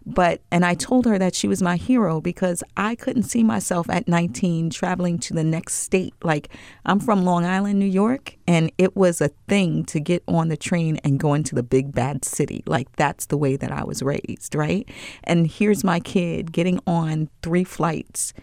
But 0.06 0.42
and 0.52 0.66
I 0.66 0.74
told 0.74 1.06
her 1.06 1.18
that 1.18 1.36
she 1.36 1.48
was 1.48 1.62
my 1.62 1.76
hero 1.76 2.22
because 2.22 2.64
I 2.76 2.96
couldn't 2.96 3.24
see 3.24 3.44
myself 3.44 3.90
at 3.90 4.08
19 4.08 4.70
traveling 4.70 5.20
to 5.20 5.34
the 5.34 5.44
next 5.44 5.76
state. 5.76 6.14
Like 6.24 6.50
I'm 6.86 7.00
from 7.00 7.26
Long 7.26 7.46
Island, 7.46 7.80
New 7.80 7.86
York, 7.86 8.36
and 8.48 8.72
it 8.78 8.96
was 8.96 9.22
a 9.22 9.30
thing 9.48 9.86
to 9.86 10.00
get 10.00 10.24
on 10.28 10.50
the 10.50 10.58
train 10.58 10.98
and 11.04 11.20
go 11.20 11.34
into 11.34 11.56
the 11.56 11.64
big 11.64 11.94
bad 11.94 12.26
city. 12.26 12.64
Like 12.66 12.96
that's 12.96 13.28
the 13.28 13.38
way 13.38 13.56
that 13.56 13.72
I 13.72 13.84
was 13.84 14.02
raised, 14.02 14.56
right? 14.56 14.88
And 15.24 15.48
here's 15.48 15.84
my 15.84 16.00
kid 16.00 16.52
getting 16.52 16.80
on 16.88 17.30
three 17.42 17.64
flights 17.64 18.34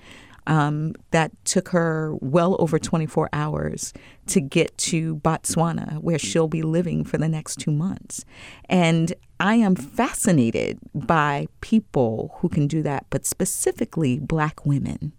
um, 0.47 0.95
that 1.11 1.33
took 1.45 1.69
her 1.71 2.15
well 2.21 2.57
over 2.59 2.79
24 2.79 3.29
hours 3.33 3.93
to 4.27 4.41
get 4.41 4.77
to 4.79 5.17
Botswana, 5.17 5.99
where 5.99 6.19
she'll 6.19 6.49
be 6.49 6.63
living 6.63 7.05
for 7.05 7.19
the 7.19 7.29
next 7.29 7.57
two 7.57 7.71
months. 7.71 8.25
And 8.69 9.13
I 9.39 9.57
am 9.57 9.75
fascinated 9.75 10.79
by 10.95 11.47
people 11.61 12.37
who 12.39 12.49
can 12.49 12.67
do 12.67 12.83
that, 12.83 13.07
but 13.11 13.27
specifically 13.27 14.19
Black 14.19 14.65
women 14.65 15.13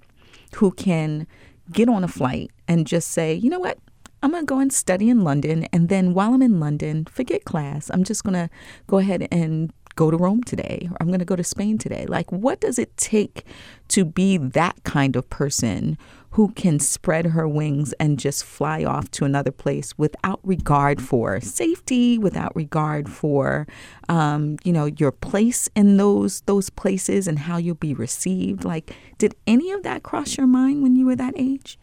who 0.56 0.72
can 0.72 1.28
get 1.72 1.90
on 1.90 2.04
a 2.04 2.08
flight 2.08 2.52
and 2.68 2.88
just 2.88 3.10
say, 3.10 3.34
you 3.34 3.50
know 3.50 3.60
what? 3.60 3.78
I'm 4.24 4.32
going 4.32 4.44
to 4.44 4.48
go 4.48 4.60
and 4.60 4.74
study 4.74 5.10
in 5.10 5.24
London. 5.24 5.68
And 5.72 5.90
then 5.90 6.14
while 6.14 6.34
I'm 6.34 6.42
in 6.42 6.60
London, 6.60 7.06
forget 7.06 7.46
class. 7.46 7.92
I'm 7.94 8.04
just 8.04 8.24
going 8.24 8.34
to 8.34 8.50
go 8.88 8.98
ahead 8.98 9.28
and 9.32 9.72
go 9.98 10.10
to 10.10 10.16
Rome 10.16 10.44
today, 10.44 10.88
or 10.90 10.98
I'm 11.02 11.08
going 11.08 11.20
to 11.20 11.26
go 11.26 11.36
to 11.36 11.44
Spain 11.44 11.78
today. 11.78 12.06
Like, 12.06 12.32
what 12.32 12.62
does 12.62 12.80
it 12.80 12.96
take 12.96 13.44
to 13.90 14.06
be 14.06 14.38
that 14.38 14.82
kind 14.84 15.18
of 15.18 15.30
person 15.30 15.98
who 16.32 16.50
can 16.54 16.80
spread 16.80 17.26
her 17.28 17.48
wings 17.48 17.94
and 17.94 18.20
just 18.20 18.46
fly 18.46 18.86
off 18.86 19.10
to 19.10 19.26
another 19.26 19.52
place 19.52 19.98
without 19.98 20.40
regard 20.44 21.02
for 21.02 21.42
safety, 21.42 22.18
without 22.18 22.56
regard 22.56 23.10
for, 23.10 23.66
um, 24.08 24.58
you 24.64 24.72
know, 24.72 24.86
your 24.86 25.12
place 25.12 25.68
in 25.76 25.98
those 25.98 26.42
those 26.42 26.70
places 26.70 27.28
and 27.28 27.40
how 27.40 27.58
you'll 27.58 27.76
be 27.76 27.94
received? 27.94 28.64
Like, 28.64 28.96
did 29.18 29.36
any 29.48 29.72
of 29.72 29.82
that 29.84 30.04
cross 30.04 30.38
your 30.38 30.48
mind 30.48 30.84
when 30.84 30.96
you 30.96 31.08
were 31.08 31.16
that 31.16 31.34
age? 31.36 31.80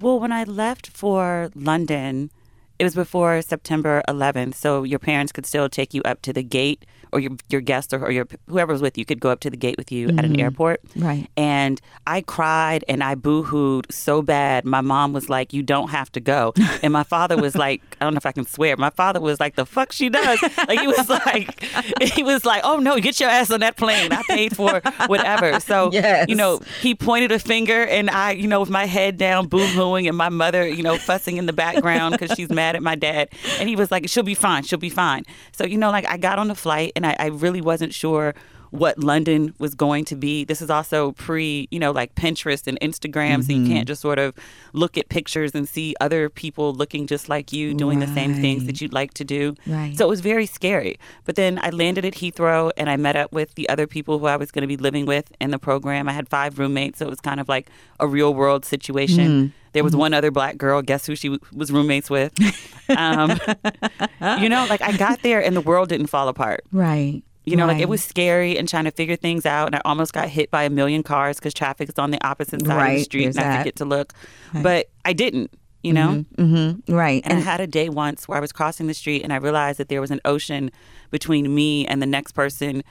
Well, 0.00 0.18
when 0.18 0.32
I 0.32 0.44
left 0.44 0.86
for 0.86 1.50
London, 1.54 2.30
it 2.78 2.84
was 2.84 2.94
before 2.94 3.40
September 3.42 4.02
11th, 4.08 4.54
so 4.54 4.82
your 4.82 4.98
parents 4.98 5.32
could 5.32 5.46
still 5.46 5.68
take 5.68 5.94
you 5.94 6.02
up 6.02 6.22
to 6.22 6.32
the 6.32 6.42
gate, 6.42 6.84
or 7.14 7.20
your 7.20 7.32
your 7.48 7.60
guest 7.60 7.92
or, 7.92 8.04
or 8.04 8.10
your 8.10 8.26
whoever 8.48 8.72
was 8.72 8.82
with 8.82 8.98
you 8.98 9.04
could 9.04 9.20
go 9.20 9.30
up 9.30 9.40
to 9.40 9.50
the 9.50 9.56
gate 9.56 9.76
with 9.78 9.92
you 9.92 10.08
mm-hmm. 10.08 10.18
at 10.18 10.24
an 10.24 10.32
mm-hmm. 10.32 10.40
airport. 10.40 10.80
Right. 10.96 11.28
And 11.36 11.80
I 12.06 12.20
cried 12.20 12.84
and 12.88 13.02
I 13.02 13.14
boohooed 13.14 13.90
so 13.92 14.22
bad. 14.22 14.64
My 14.64 14.80
mom 14.80 15.12
was 15.12 15.28
like, 15.28 15.52
"You 15.52 15.62
don't 15.62 15.88
have 15.88 16.10
to 16.12 16.20
go," 16.20 16.52
and 16.82 16.92
my 16.92 17.04
father 17.04 17.36
was 17.36 17.54
like, 17.54 17.82
"I 18.00 18.04
don't 18.04 18.14
know 18.14 18.18
if 18.18 18.26
I 18.26 18.32
can 18.32 18.46
swear." 18.46 18.76
My 18.76 18.90
father 18.90 19.20
was 19.20 19.40
like, 19.40 19.54
"The 19.54 19.66
fuck 19.66 19.92
she 19.92 20.08
does?" 20.08 20.42
Like 20.68 20.80
he 20.80 20.86
was 20.86 21.08
like, 21.08 21.62
he 22.02 22.22
was 22.22 22.44
like, 22.44 22.62
"Oh 22.64 22.78
no, 22.78 22.98
get 22.98 23.20
your 23.20 23.30
ass 23.30 23.50
on 23.50 23.60
that 23.60 23.76
plane. 23.76 24.12
I 24.12 24.22
paid 24.28 24.56
for 24.56 24.82
whatever." 25.06 25.60
So 25.60 25.90
yes. 25.92 26.26
you 26.28 26.34
know, 26.34 26.60
he 26.80 26.94
pointed 26.94 27.32
a 27.32 27.38
finger, 27.38 27.84
and 27.84 28.10
I, 28.10 28.32
you 28.32 28.48
know, 28.48 28.60
with 28.60 28.70
my 28.70 28.86
head 28.86 29.16
down, 29.16 29.48
boohooing, 29.48 30.08
and 30.08 30.16
my 30.16 30.28
mother, 30.28 30.66
you 30.66 30.82
know, 30.82 30.98
fussing 30.98 31.36
in 31.36 31.46
the 31.46 31.52
background 31.52 32.16
because 32.18 32.36
she's 32.36 32.50
mad 32.50 32.64
mad 32.64 32.76
at 32.76 32.82
my 32.82 32.94
dad. 32.94 33.28
And 33.58 33.68
he 33.68 33.76
was 33.76 33.90
like, 33.90 34.08
she'll 34.08 34.22
be 34.22 34.34
fine. 34.34 34.62
She'll 34.62 34.78
be 34.78 34.90
fine. 34.90 35.24
So, 35.52 35.64
you 35.64 35.76
know, 35.76 35.90
like 35.90 36.06
I 36.08 36.16
got 36.16 36.38
on 36.38 36.48
the 36.48 36.54
flight 36.54 36.92
and 36.96 37.03
I, 37.04 37.16
I 37.18 37.26
really 37.26 37.60
wasn't 37.60 37.94
sure 37.94 38.34
what 38.74 38.98
London 38.98 39.54
was 39.58 39.74
going 39.76 40.04
to 40.04 40.16
be. 40.16 40.44
This 40.44 40.60
is 40.60 40.68
also 40.68 41.12
pre, 41.12 41.68
you 41.70 41.78
know, 41.78 41.92
like 41.92 42.14
Pinterest 42.16 42.66
and 42.66 42.78
Instagram, 42.80 43.34
mm-hmm. 43.34 43.40
so 43.42 43.52
you 43.52 43.60
mm-hmm. 43.60 43.72
can't 43.72 43.88
just 43.88 44.02
sort 44.02 44.18
of 44.18 44.34
look 44.72 44.98
at 44.98 45.08
pictures 45.08 45.54
and 45.54 45.68
see 45.68 45.94
other 46.00 46.28
people 46.28 46.74
looking 46.74 47.06
just 47.06 47.28
like 47.28 47.52
you 47.52 47.72
doing 47.72 48.00
right. 48.00 48.08
the 48.08 48.14
same 48.14 48.34
things 48.34 48.66
that 48.66 48.80
you'd 48.80 48.92
like 48.92 49.14
to 49.14 49.24
do. 49.24 49.54
Right. 49.64 49.96
So 49.96 50.04
it 50.04 50.08
was 50.08 50.20
very 50.20 50.46
scary. 50.46 50.98
But 51.24 51.36
then 51.36 51.60
I 51.62 51.70
landed 51.70 52.04
at 52.04 52.14
Heathrow 52.14 52.72
and 52.76 52.90
I 52.90 52.96
met 52.96 53.14
up 53.14 53.32
with 53.32 53.54
the 53.54 53.68
other 53.68 53.86
people 53.86 54.18
who 54.18 54.26
I 54.26 54.36
was 54.36 54.50
going 54.50 54.62
to 54.62 54.66
be 54.68 54.76
living 54.76 55.06
with 55.06 55.32
in 55.40 55.52
the 55.52 55.58
program. 55.58 56.08
I 56.08 56.12
had 56.12 56.28
five 56.28 56.58
roommates, 56.58 56.98
so 56.98 57.06
it 57.06 57.10
was 57.10 57.20
kind 57.20 57.38
of 57.38 57.48
like 57.48 57.70
a 58.00 58.08
real 58.08 58.34
world 58.34 58.64
situation. 58.64 59.28
Mm. 59.28 59.52
There 59.72 59.84
was 59.84 59.92
mm-hmm. 59.92 60.00
one 60.00 60.14
other 60.14 60.32
black 60.32 60.56
girl. 60.56 60.82
Guess 60.82 61.06
who 61.06 61.14
she 61.14 61.28
w- 61.28 61.40
was 61.54 61.70
roommates 61.70 62.10
with? 62.10 62.32
Um, 62.98 63.30
you 64.42 64.50
know, 64.50 64.66
like 64.68 64.82
I 64.82 64.94
got 64.94 65.22
there 65.22 65.42
and 65.42 65.56
the 65.56 65.62
world 65.62 65.88
didn't 65.88 66.08
fall 66.08 66.28
apart. 66.28 66.64
Right. 66.70 67.22
You 67.44 67.56
know, 67.56 67.66
right. 67.66 67.74
like 67.74 67.82
it 67.82 67.88
was 67.88 68.02
scary 68.02 68.56
and 68.56 68.66
trying 68.68 68.84
to 68.84 68.90
figure 68.90 69.16
things 69.16 69.44
out. 69.44 69.66
And 69.66 69.76
I 69.76 69.82
almost 69.84 70.12
got 70.14 70.28
hit 70.28 70.50
by 70.50 70.62
a 70.62 70.70
million 70.70 71.02
cars 71.02 71.38
because 71.38 71.52
traffic 71.52 71.88
is 71.88 71.98
on 71.98 72.10
the 72.10 72.24
opposite 72.26 72.64
side 72.64 72.76
right. 72.76 72.90
of 72.92 72.98
the 72.98 73.04
street 73.04 73.24
There's 73.24 73.36
and 73.36 73.46
I 73.46 73.58
forget 73.58 73.76
to 73.76 73.84
look. 73.84 74.14
Right. 74.54 74.62
But 74.62 74.90
I 75.04 75.12
didn't, 75.12 75.52
you 75.82 75.92
know? 75.92 76.24
Mm-hmm. 76.38 76.54
Mm-hmm. 76.56 76.94
Right. 76.94 77.22
And, 77.24 77.34
and 77.34 77.42
I 77.42 77.44
had 77.44 77.60
a 77.60 77.66
day 77.66 77.90
once 77.90 78.26
where 78.26 78.38
I 78.38 78.40
was 78.40 78.50
crossing 78.50 78.86
the 78.86 78.94
street 78.94 79.22
and 79.22 79.32
I 79.32 79.36
realized 79.36 79.78
that 79.78 79.88
there 79.88 80.00
was 80.00 80.10
an 80.10 80.20
ocean 80.24 80.70
between 81.10 81.54
me 81.54 81.86
and 81.86 82.00
the 82.00 82.06
next 82.06 82.32
person 82.32 82.82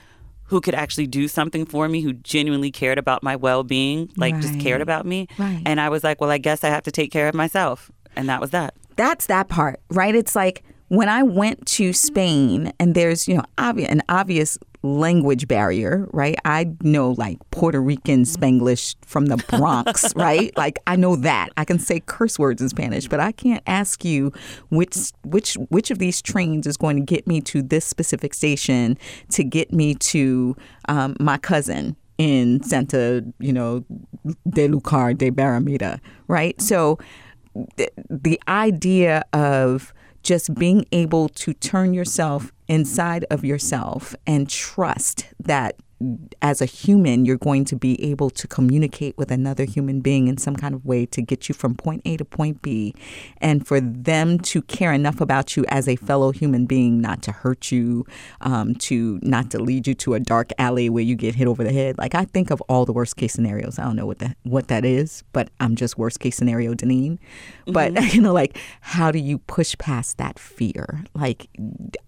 who 0.44 0.60
could 0.60 0.74
actually 0.74 1.06
do 1.06 1.26
something 1.26 1.64
for 1.64 1.88
me, 1.88 2.02
who 2.02 2.12
genuinely 2.12 2.70
cared 2.70 2.98
about 2.98 3.22
my 3.22 3.34
well 3.34 3.64
being, 3.64 4.10
like 4.16 4.38
just 4.40 4.60
cared 4.60 4.82
about 4.82 5.06
me. 5.06 5.26
Right. 5.38 5.62
And 5.66 5.80
I 5.80 5.88
was 5.88 6.04
like, 6.04 6.20
well, 6.20 6.30
I 6.30 6.38
guess 6.38 6.62
I 6.62 6.68
have 6.68 6.82
to 6.84 6.92
take 6.92 7.10
care 7.10 7.28
of 7.28 7.34
myself. 7.34 7.90
And 8.14 8.28
that 8.28 8.40
was 8.40 8.50
that. 8.50 8.74
That's 8.96 9.26
that 9.26 9.48
part, 9.48 9.80
right? 9.90 10.14
It's 10.14 10.36
like 10.36 10.62
when 10.96 11.08
I 11.08 11.22
went 11.22 11.66
to 11.66 11.92
Spain 11.92 12.72
and 12.78 12.94
there's, 12.94 13.28
you 13.28 13.36
know, 13.36 13.44
obvious, 13.58 13.90
an 13.90 14.02
obvious 14.08 14.58
language 14.84 15.48
barrier, 15.48 16.06
right? 16.12 16.36
I 16.44 16.74
know 16.82 17.12
like 17.12 17.38
Puerto 17.50 17.80
Rican 17.80 18.24
Spanglish 18.24 18.96
from 19.06 19.26
the 19.26 19.38
Bronx, 19.48 20.12
right? 20.16 20.56
Like 20.56 20.78
I 20.86 20.96
know 20.96 21.16
that. 21.16 21.48
I 21.56 21.64
can 21.64 21.78
say 21.78 22.00
curse 22.00 22.38
words 22.38 22.60
in 22.60 22.68
Spanish, 22.68 23.08
but 23.08 23.18
I 23.18 23.32
can't 23.32 23.62
ask 23.66 24.04
you 24.04 24.32
which 24.68 25.12
which 25.24 25.54
which 25.70 25.90
of 25.90 25.98
these 25.98 26.20
trains 26.20 26.66
is 26.66 26.76
going 26.76 26.96
to 26.96 27.02
get 27.02 27.26
me 27.26 27.40
to 27.42 27.62
this 27.62 27.86
specific 27.86 28.34
station 28.34 28.98
to 29.30 29.42
get 29.42 29.72
me 29.72 29.94
to 29.94 30.54
um, 30.88 31.16
my 31.18 31.38
cousin 31.38 31.96
in 32.18 32.62
Santa, 32.62 33.24
you 33.40 33.52
know, 33.52 33.84
de 34.48 34.68
Lucar 34.68 35.14
de 35.14 35.30
Barrameda, 35.30 35.98
right? 36.28 36.60
So 36.60 36.98
the, 37.76 37.90
the 38.08 38.40
idea 38.48 39.24
of 39.32 39.94
just 40.24 40.54
being 40.54 40.84
able 40.90 41.28
to 41.28 41.52
turn 41.52 41.94
yourself 41.94 42.52
inside 42.66 43.24
of 43.30 43.44
yourself 43.44 44.16
and 44.26 44.48
trust 44.48 45.26
that 45.38 45.76
as 46.42 46.60
a 46.60 46.66
human, 46.66 47.24
you're 47.24 47.36
going 47.36 47.64
to 47.66 47.76
be 47.76 48.02
able 48.02 48.30
to 48.30 48.46
communicate 48.46 49.16
with 49.16 49.30
another 49.30 49.64
human 49.64 50.00
being 50.00 50.28
in 50.28 50.36
some 50.36 50.56
kind 50.56 50.74
of 50.74 50.84
way 50.84 51.06
to 51.06 51.22
get 51.22 51.48
you 51.48 51.54
from 51.54 51.74
point 51.74 52.02
A 52.04 52.16
to 52.16 52.24
point 52.24 52.62
B, 52.62 52.94
and 53.38 53.66
for 53.66 53.80
them 53.80 54.38
to 54.40 54.62
care 54.62 54.92
enough 54.92 55.20
about 55.20 55.56
you 55.56 55.64
as 55.68 55.88
a 55.88 55.96
fellow 55.96 56.30
human 56.32 56.66
being, 56.66 57.00
not 57.00 57.22
to 57.22 57.32
hurt 57.32 57.70
you, 57.70 58.06
um, 58.40 58.74
to 58.76 59.18
not 59.22 59.50
to 59.50 59.58
lead 59.58 59.86
you 59.86 59.94
to 59.94 60.14
a 60.14 60.20
dark 60.20 60.50
alley 60.58 60.88
where 60.88 61.02
you 61.02 61.16
get 61.16 61.34
hit 61.34 61.46
over 61.46 61.64
the 61.64 61.72
head. 61.72 61.98
Like 61.98 62.14
I 62.14 62.24
think 62.24 62.50
of 62.50 62.60
all 62.62 62.84
the 62.84 62.92
worst 62.92 63.16
case 63.16 63.32
scenarios. 63.32 63.78
I 63.78 63.84
don't 63.84 63.96
know 63.96 64.06
what 64.06 64.18
that 64.18 64.36
what 64.42 64.68
that 64.68 64.84
is, 64.84 65.24
but 65.32 65.48
I'm 65.60 65.76
just 65.76 65.98
worst 65.98 66.20
case 66.20 66.36
scenario 66.36 66.74
Denene. 66.74 67.18
But 67.66 67.94
mm-hmm. 67.94 68.08
you 68.16 68.22
know, 68.22 68.32
like 68.32 68.58
how 68.80 69.10
do 69.10 69.18
you 69.18 69.38
push 69.38 69.76
past 69.78 70.18
that 70.18 70.38
fear? 70.38 71.04
Like 71.14 71.48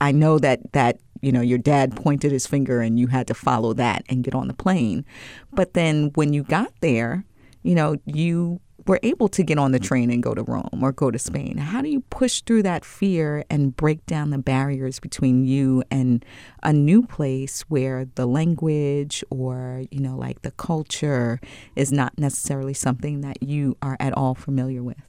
I 0.00 0.12
know 0.12 0.38
that 0.38 0.72
that 0.72 0.98
you 1.26 1.32
know, 1.32 1.40
your 1.40 1.58
dad 1.58 1.96
pointed 1.96 2.30
his 2.30 2.46
finger 2.46 2.80
and 2.80 3.00
you 3.00 3.08
had 3.08 3.26
to 3.26 3.34
follow 3.34 3.72
that 3.72 4.04
and 4.08 4.22
get 4.22 4.32
on 4.32 4.46
the 4.46 4.54
plane. 4.54 5.04
But 5.52 5.74
then 5.74 6.12
when 6.14 6.32
you 6.32 6.44
got 6.44 6.72
there, 6.80 7.24
you 7.64 7.74
know, 7.74 7.96
you 8.06 8.60
were 8.86 9.00
able 9.02 9.26
to 9.30 9.42
get 9.42 9.58
on 9.58 9.72
the 9.72 9.80
train 9.80 10.08
and 10.12 10.22
go 10.22 10.34
to 10.34 10.44
Rome 10.44 10.78
or 10.80 10.92
go 10.92 11.10
to 11.10 11.18
Spain. 11.18 11.56
How 11.56 11.82
do 11.82 11.88
you 11.88 12.02
push 12.10 12.42
through 12.42 12.62
that 12.62 12.84
fear 12.84 13.44
and 13.50 13.74
break 13.74 14.06
down 14.06 14.30
the 14.30 14.38
barriers 14.38 15.00
between 15.00 15.44
you 15.44 15.82
and 15.90 16.24
a 16.62 16.72
new 16.72 17.02
place 17.02 17.62
where 17.62 18.06
the 18.14 18.26
language 18.26 19.24
or, 19.28 19.82
you 19.90 19.98
know, 19.98 20.16
like 20.16 20.42
the 20.42 20.52
culture 20.52 21.40
is 21.74 21.90
not 21.90 22.16
necessarily 22.16 22.72
something 22.72 23.22
that 23.22 23.42
you 23.42 23.76
are 23.82 23.96
at 23.98 24.12
all 24.12 24.36
familiar 24.36 24.84
with? 24.84 25.02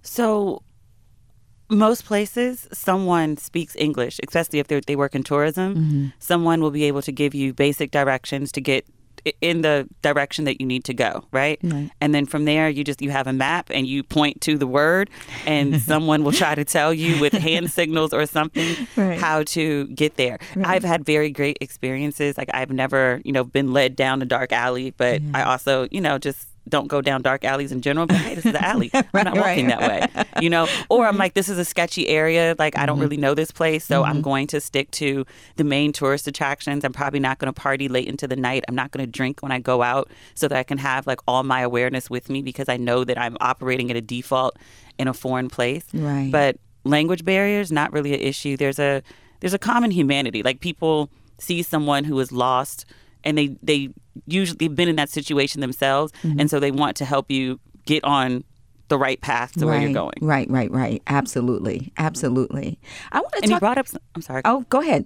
So, 0.00 0.62
most 1.70 2.04
places, 2.04 2.66
someone 2.72 3.36
speaks 3.36 3.76
English, 3.76 4.20
especially 4.26 4.58
if 4.58 4.68
they 4.68 4.96
work 4.96 5.14
in 5.14 5.22
tourism. 5.22 5.74
Mm-hmm. 5.74 6.06
Someone 6.18 6.60
will 6.60 6.70
be 6.70 6.84
able 6.84 7.02
to 7.02 7.12
give 7.12 7.34
you 7.34 7.52
basic 7.52 7.90
directions 7.90 8.52
to 8.52 8.60
get 8.60 8.86
in 9.40 9.62
the 9.62 9.88
direction 10.02 10.44
that 10.44 10.60
you 10.60 10.66
need 10.66 10.84
to 10.84 10.94
go, 10.94 11.24
right? 11.32 11.58
right? 11.62 11.90
And 12.00 12.14
then 12.14 12.26
from 12.26 12.44
there, 12.44 12.68
you 12.68 12.84
just 12.84 13.02
you 13.02 13.10
have 13.10 13.26
a 13.26 13.32
map 13.32 13.70
and 13.70 13.86
you 13.86 14.02
point 14.02 14.40
to 14.42 14.56
the 14.56 14.66
word, 14.66 15.10
and 15.46 15.80
someone 15.82 16.24
will 16.24 16.32
try 16.32 16.54
to 16.54 16.64
tell 16.64 16.92
you 16.92 17.20
with 17.20 17.32
hand 17.32 17.70
signals 17.78 18.12
or 18.12 18.26
something 18.26 18.86
right. 18.96 19.18
how 19.18 19.42
to 19.44 19.86
get 19.88 20.16
there. 20.16 20.38
Right. 20.54 20.66
I've 20.66 20.84
had 20.84 21.04
very 21.04 21.30
great 21.30 21.58
experiences. 21.60 22.38
Like 22.38 22.50
I've 22.54 22.70
never, 22.70 23.20
you 23.24 23.32
know, 23.32 23.44
been 23.44 23.72
led 23.72 23.96
down 23.96 24.22
a 24.22 24.26
dark 24.26 24.52
alley, 24.52 24.92
but 24.92 25.20
I 25.34 25.42
also, 25.42 25.88
you 25.90 26.00
know, 26.00 26.18
just 26.18 26.48
don't 26.68 26.88
go 26.88 27.00
down 27.00 27.22
dark 27.22 27.44
alleys 27.44 27.72
in 27.72 27.80
general. 27.80 28.06
But 28.06 28.16
hey, 28.16 28.34
this 28.34 28.46
is 28.46 28.52
the 28.52 28.64
alley. 28.64 28.90
I'm 28.94 29.04
not 29.12 29.36
walking 29.36 29.68
right. 29.68 30.12
that 30.12 30.16
way. 30.16 30.24
You 30.42 30.50
know, 30.50 30.66
or 30.88 31.06
I'm 31.06 31.12
mm-hmm. 31.12 31.20
like, 31.20 31.34
this 31.34 31.48
is 31.48 31.58
a 31.58 31.64
sketchy 31.64 32.08
area. 32.08 32.54
Like 32.58 32.76
I 32.76 32.86
don't 32.86 32.96
mm-hmm. 32.96 33.02
really 33.02 33.16
know 33.16 33.34
this 33.34 33.50
place, 33.50 33.84
so 33.84 34.04
I'm 34.04 34.14
mm-hmm. 34.14 34.22
going 34.22 34.46
to 34.48 34.60
stick 34.60 34.90
to 34.92 35.26
the 35.56 35.64
main 35.64 35.92
tourist 35.92 36.26
attractions. 36.26 36.84
I'm 36.84 36.92
probably 36.92 37.20
not 37.20 37.38
going 37.38 37.52
to 37.52 37.58
party 37.58 37.88
late 37.88 38.08
into 38.08 38.26
the 38.26 38.36
night. 38.36 38.64
I'm 38.68 38.74
not 38.74 38.90
going 38.90 39.04
to 39.04 39.10
drink 39.10 39.40
when 39.40 39.52
I 39.52 39.58
go 39.58 39.82
out, 39.82 40.10
so 40.34 40.48
that 40.48 40.56
I 40.58 40.62
can 40.62 40.78
have 40.78 41.06
like 41.06 41.20
all 41.26 41.42
my 41.42 41.60
awareness 41.60 42.10
with 42.10 42.28
me 42.30 42.42
because 42.42 42.68
I 42.68 42.76
know 42.76 43.04
that 43.04 43.18
I'm 43.18 43.36
operating 43.40 43.90
at 43.90 43.96
a 43.96 44.00
default 44.00 44.56
in 44.98 45.08
a 45.08 45.14
foreign 45.14 45.48
place. 45.48 45.84
Right. 45.92 46.30
But 46.30 46.56
language 46.84 47.24
barriers 47.24 47.70
not 47.70 47.92
really 47.92 48.14
an 48.14 48.20
issue. 48.20 48.56
There's 48.56 48.78
a 48.78 49.02
there's 49.40 49.54
a 49.54 49.58
common 49.58 49.90
humanity. 49.90 50.42
Like 50.42 50.60
people 50.60 51.10
see 51.38 51.62
someone 51.62 52.04
who 52.04 52.18
is 52.18 52.32
lost 52.32 52.84
and 53.28 53.36
they 53.38 53.48
they 53.62 53.88
usually 54.26 54.56
they've 54.58 54.74
been 54.74 54.88
in 54.88 54.96
that 54.96 55.08
situation 55.10 55.60
themselves 55.60 56.12
Mm-hmm. 56.22 56.40
and 56.40 56.50
so 56.50 56.58
they 56.58 56.70
want 56.72 56.96
to 56.96 57.04
help 57.04 57.30
you 57.30 57.60
get 57.86 58.02
on 58.04 58.42
the 58.88 58.98
right 58.98 59.20
path 59.20 59.52
to 59.58 59.66
where 59.66 59.78
you're 59.80 59.92
going. 59.92 60.14
Right, 60.22 60.48
right, 60.50 60.70
right. 60.70 61.02
Absolutely, 61.06 61.92
absolutely. 61.98 62.78
I 63.12 63.20
want 63.20 63.32
to 63.34 63.40
And 63.42 63.50
you 63.52 63.58
brought 63.60 63.76
up 63.78 63.86
I'm 64.14 64.22
sorry. 64.22 64.42
oh, 64.46 64.64
go 64.70 64.80
ahead. 64.80 65.04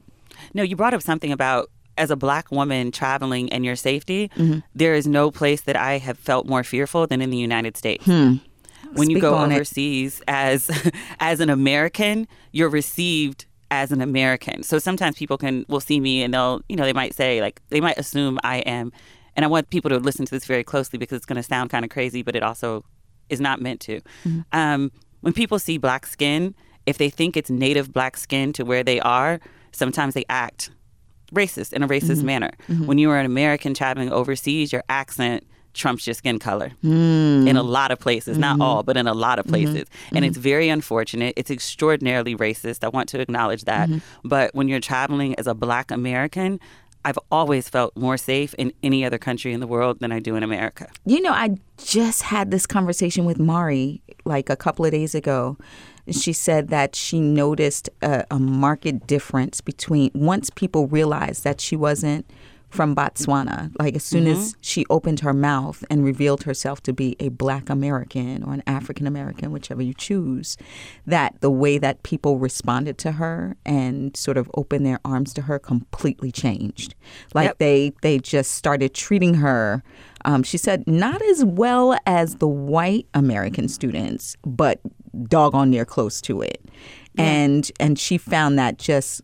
No, 0.54 0.62
you 0.62 0.76
brought 0.76 0.94
up 0.94 1.02
something 1.02 1.32
about 1.32 1.68
as 1.98 2.10
a 2.10 2.16
black 2.16 2.50
woman 2.50 2.90
traveling 2.92 3.52
and 3.52 3.64
your 3.64 3.76
safety. 3.76 4.30
Mm-hmm. 4.36 4.60
there 4.74 4.94
is 4.94 5.06
no 5.06 5.30
place 5.30 5.62
that 5.62 5.76
I 5.76 5.98
have 5.98 6.16
felt 6.16 6.46
more 6.46 6.64
fearful 6.64 7.06
than 7.06 7.20
in 7.20 7.30
the 7.30 7.36
United 7.36 7.76
States. 7.76 8.06
When 8.06 9.10
you 9.10 9.20
go 9.20 9.34
on 9.34 9.50
it. 9.52 9.56
overseas 9.56 10.22
as 10.28 10.70
as 11.20 11.40
an 11.40 11.50
American, 11.50 12.28
you're 12.52 12.68
received 12.70 13.46
as 13.72 13.90
an 13.90 14.02
American. 14.02 14.62
So 14.62 14.78
sometimes 14.78 15.16
people 15.16 15.38
can 15.38 15.64
will 15.66 15.80
see 15.80 15.98
me 15.98 16.22
and 16.22 16.32
they'll, 16.34 16.60
you 16.68 16.76
know, 16.76 16.84
they 16.84 16.92
might 16.92 17.14
say 17.14 17.40
like 17.40 17.60
they 17.70 17.80
might 17.80 17.96
assume 17.98 18.38
I 18.44 18.58
am 18.58 18.92
and 19.34 19.44
I 19.46 19.48
want 19.48 19.70
people 19.70 19.88
to 19.88 19.98
listen 19.98 20.26
to 20.26 20.30
this 20.30 20.44
very 20.44 20.62
closely 20.62 20.98
because 20.98 21.16
it's 21.16 21.26
going 21.26 21.36
to 21.36 21.42
sound 21.42 21.70
kind 21.70 21.82
of 21.84 21.90
crazy, 21.90 22.22
but 22.22 22.36
it 22.36 22.42
also 22.42 22.84
is 23.30 23.40
not 23.40 23.62
meant 23.62 23.80
to. 23.80 24.00
Mm-hmm. 24.24 24.40
Um, 24.52 24.92
when 25.22 25.32
people 25.32 25.58
see 25.58 25.78
black 25.78 26.04
skin, 26.06 26.54
if 26.84 26.98
they 26.98 27.08
think 27.08 27.34
it's 27.34 27.48
native 27.48 27.92
black 27.92 28.18
skin 28.18 28.52
to 28.52 28.64
where 28.64 28.84
they 28.84 29.00
are, 29.00 29.40
sometimes 29.72 30.12
they 30.12 30.26
act 30.28 30.70
racist 31.32 31.72
in 31.72 31.82
a 31.82 31.88
racist 31.88 32.18
Mm-hmm. 32.18 32.26
manner. 32.26 32.50
When 32.84 32.98
you 32.98 33.08
are 33.10 33.18
an 33.18 33.24
American 33.24 33.72
traveling 33.72 34.12
overseas, 34.12 34.70
your 34.70 34.84
accent 34.90 35.46
trumps 35.74 36.06
your 36.06 36.14
skin 36.14 36.38
color 36.38 36.72
Mm. 36.84 37.48
in 37.48 37.56
a 37.56 37.62
lot 37.62 37.90
of 37.90 37.98
places, 37.98 38.36
not 38.38 38.54
Mm-hmm. 38.54 38.62
all, 38.62 38.82
but 38.82 38.96
in 38.96 39.06
a 39.06 39.14
lot 39.14 39.38
of 39.38 39.46
places. 39.46 39.84
And 40.14 40.24
it's 40.24 40.36
very 40.36 40.68
unfortunate. 40.68 41.34
It's 41.36 41.50
extraordinarily 41.50 42.34
racist. 42.36 42.84
I 42.84 42.88
want 42.88 43.08
to 43.10 43.20
acknowledge 43.20 43.64
that. 43.64 43.88
Mm-hmm. 43.88 44.28
But 44.28 44.54
when 44.54 44.68
you're 44.68 44.80
traveling 44.80 45.34
as 45.38 45.46
a 45.46 45.54
black 45.54 45.90
American, 45.90 46.60
I've 47.04 47.18
always 47.32 47.68
felt 47.68 47.96
more 47.96 48.16
safe 48.16 48.54
in 48.54 48.72
any 48.82 49.04
other 49.04 49.18
country 49.18 49.52
in 49.52 49.58
the 49.60 49.66
world 49.66 49.98
than 50.00 50.12
I 50.12 50.20
do 50.20 50.36
in 50.36 50.42
America. 50.44 50.86
You 51.04 51.20
know, 51.20 51.32
I 51.32 51.56
just 51.82 52.22
had 52.22 52.50
this 52.52 52.64
conversation 52.66 53.24
with 53.24 53.40
Mari 53.40 54.02
like 54.24 54.48
a 54.48 54.56
couple 54.56 54.84
of 54.84 54.92
days 54.92 55.14
ago. 55.14 55.56
She 56.10 56.32
said 56.32 56.68
that 56.68 56.94
she 56.94 57.18
noticed 57.20 57.88
a, 58.02 58.24
a 58.30 58.38
marked 58.38 59.06
difference 59.06 59.60
between 59.60 60.10
once 60.14 60.50
people 60.50 60.86
realized 60.86 61.42
that 61.44 61.60
she 61.60 61.74
wasn't 61.76 62.24
from 62.72 62.96
Botswana, 62.96 63.70
like 63.78 63.94
as 63.96 64.02
soon 64.02 64.26
as 64.26 64.56
she 64.62 64.86
opened 64.88 65.20
her 65.20 65.34
mouth 65.34 65.84
and 65.90 66.02
revealed 66.04 66.44
herself 66.44 66.82
to 66.84 66.92
be 66.92 67.16
a 67.20 67.28
black 67.28 67.68
American 67.68 68.42
or 68.42 68.54
an 68.54 68.62
African 68.66 69.06
American, 69.06 69.52
whichever 69.52 69.82
you 69.82 69.92
choose, 69.92 70.56
that 71.06 71.34
the 71.40 71.50
way 71.50 71.76
that 71.76 72.02
people 72.02 72.38
responded 72.38 72.96
to 72.98 73.12
her 73.12 73.56
and 73.66 74.16
sort 74.16 74.38
of 74.38 74.50
opened 74.54 74.86
their 74.86 75.00
arms 75.04 75.34
to 75.34 75.42
her 75.42 75.58
completely 75.58 76.32
changed. 76.32 76.94
Like 77.34 77.48
Yep. 77.48 77.58
they 77.58 77.92
they 78.00 78.18
just 78.18 78.52
started 78.52 78.94
treating 78.94 79.34
her 79.34 79.82
um, 80.24 80.42
she 80.42 80.56
said 80.56 80.86
not 80.86 81.20
as 81.22 81.44
well 81.44 81.98
as 82.06 82.36
the 82.36 82.46
white 82.46 83.06
american 83.12 83.68
students 83.68 84.36
but 84.46 84.80
doggone 85.24 85.68
near 85.70 85.84
close 85.84 86.20
to 86.20 86.40
it 86.40 86.64
and 87.18 87.70
and 87.80 87.98
she 87.98 88.16
found 88.16 88.56
that 88.58 88.78
just 88.78 89.20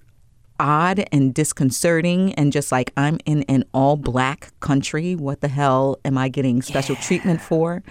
odd 0.61 1.05
and 1.13 1.33
disconcerting 1.35 2.33
and 2.35 2.53
just 2.53 2.73
like 2.73 2.93
i'm 2.97 3.19
in 3.27 3.43
an 3.45 3.65
all 3.73 3.97
black 3.97 4.53
country 4.61 5.15
what 5.15 5.41
the 5.41 5.49
hell 5.49 5.99
am 6.05 6.17
i 6.19 6.29
getting 6.29 6.63
special 6.63 6.97
treatment 6.97 7.41
for 7.41 7.83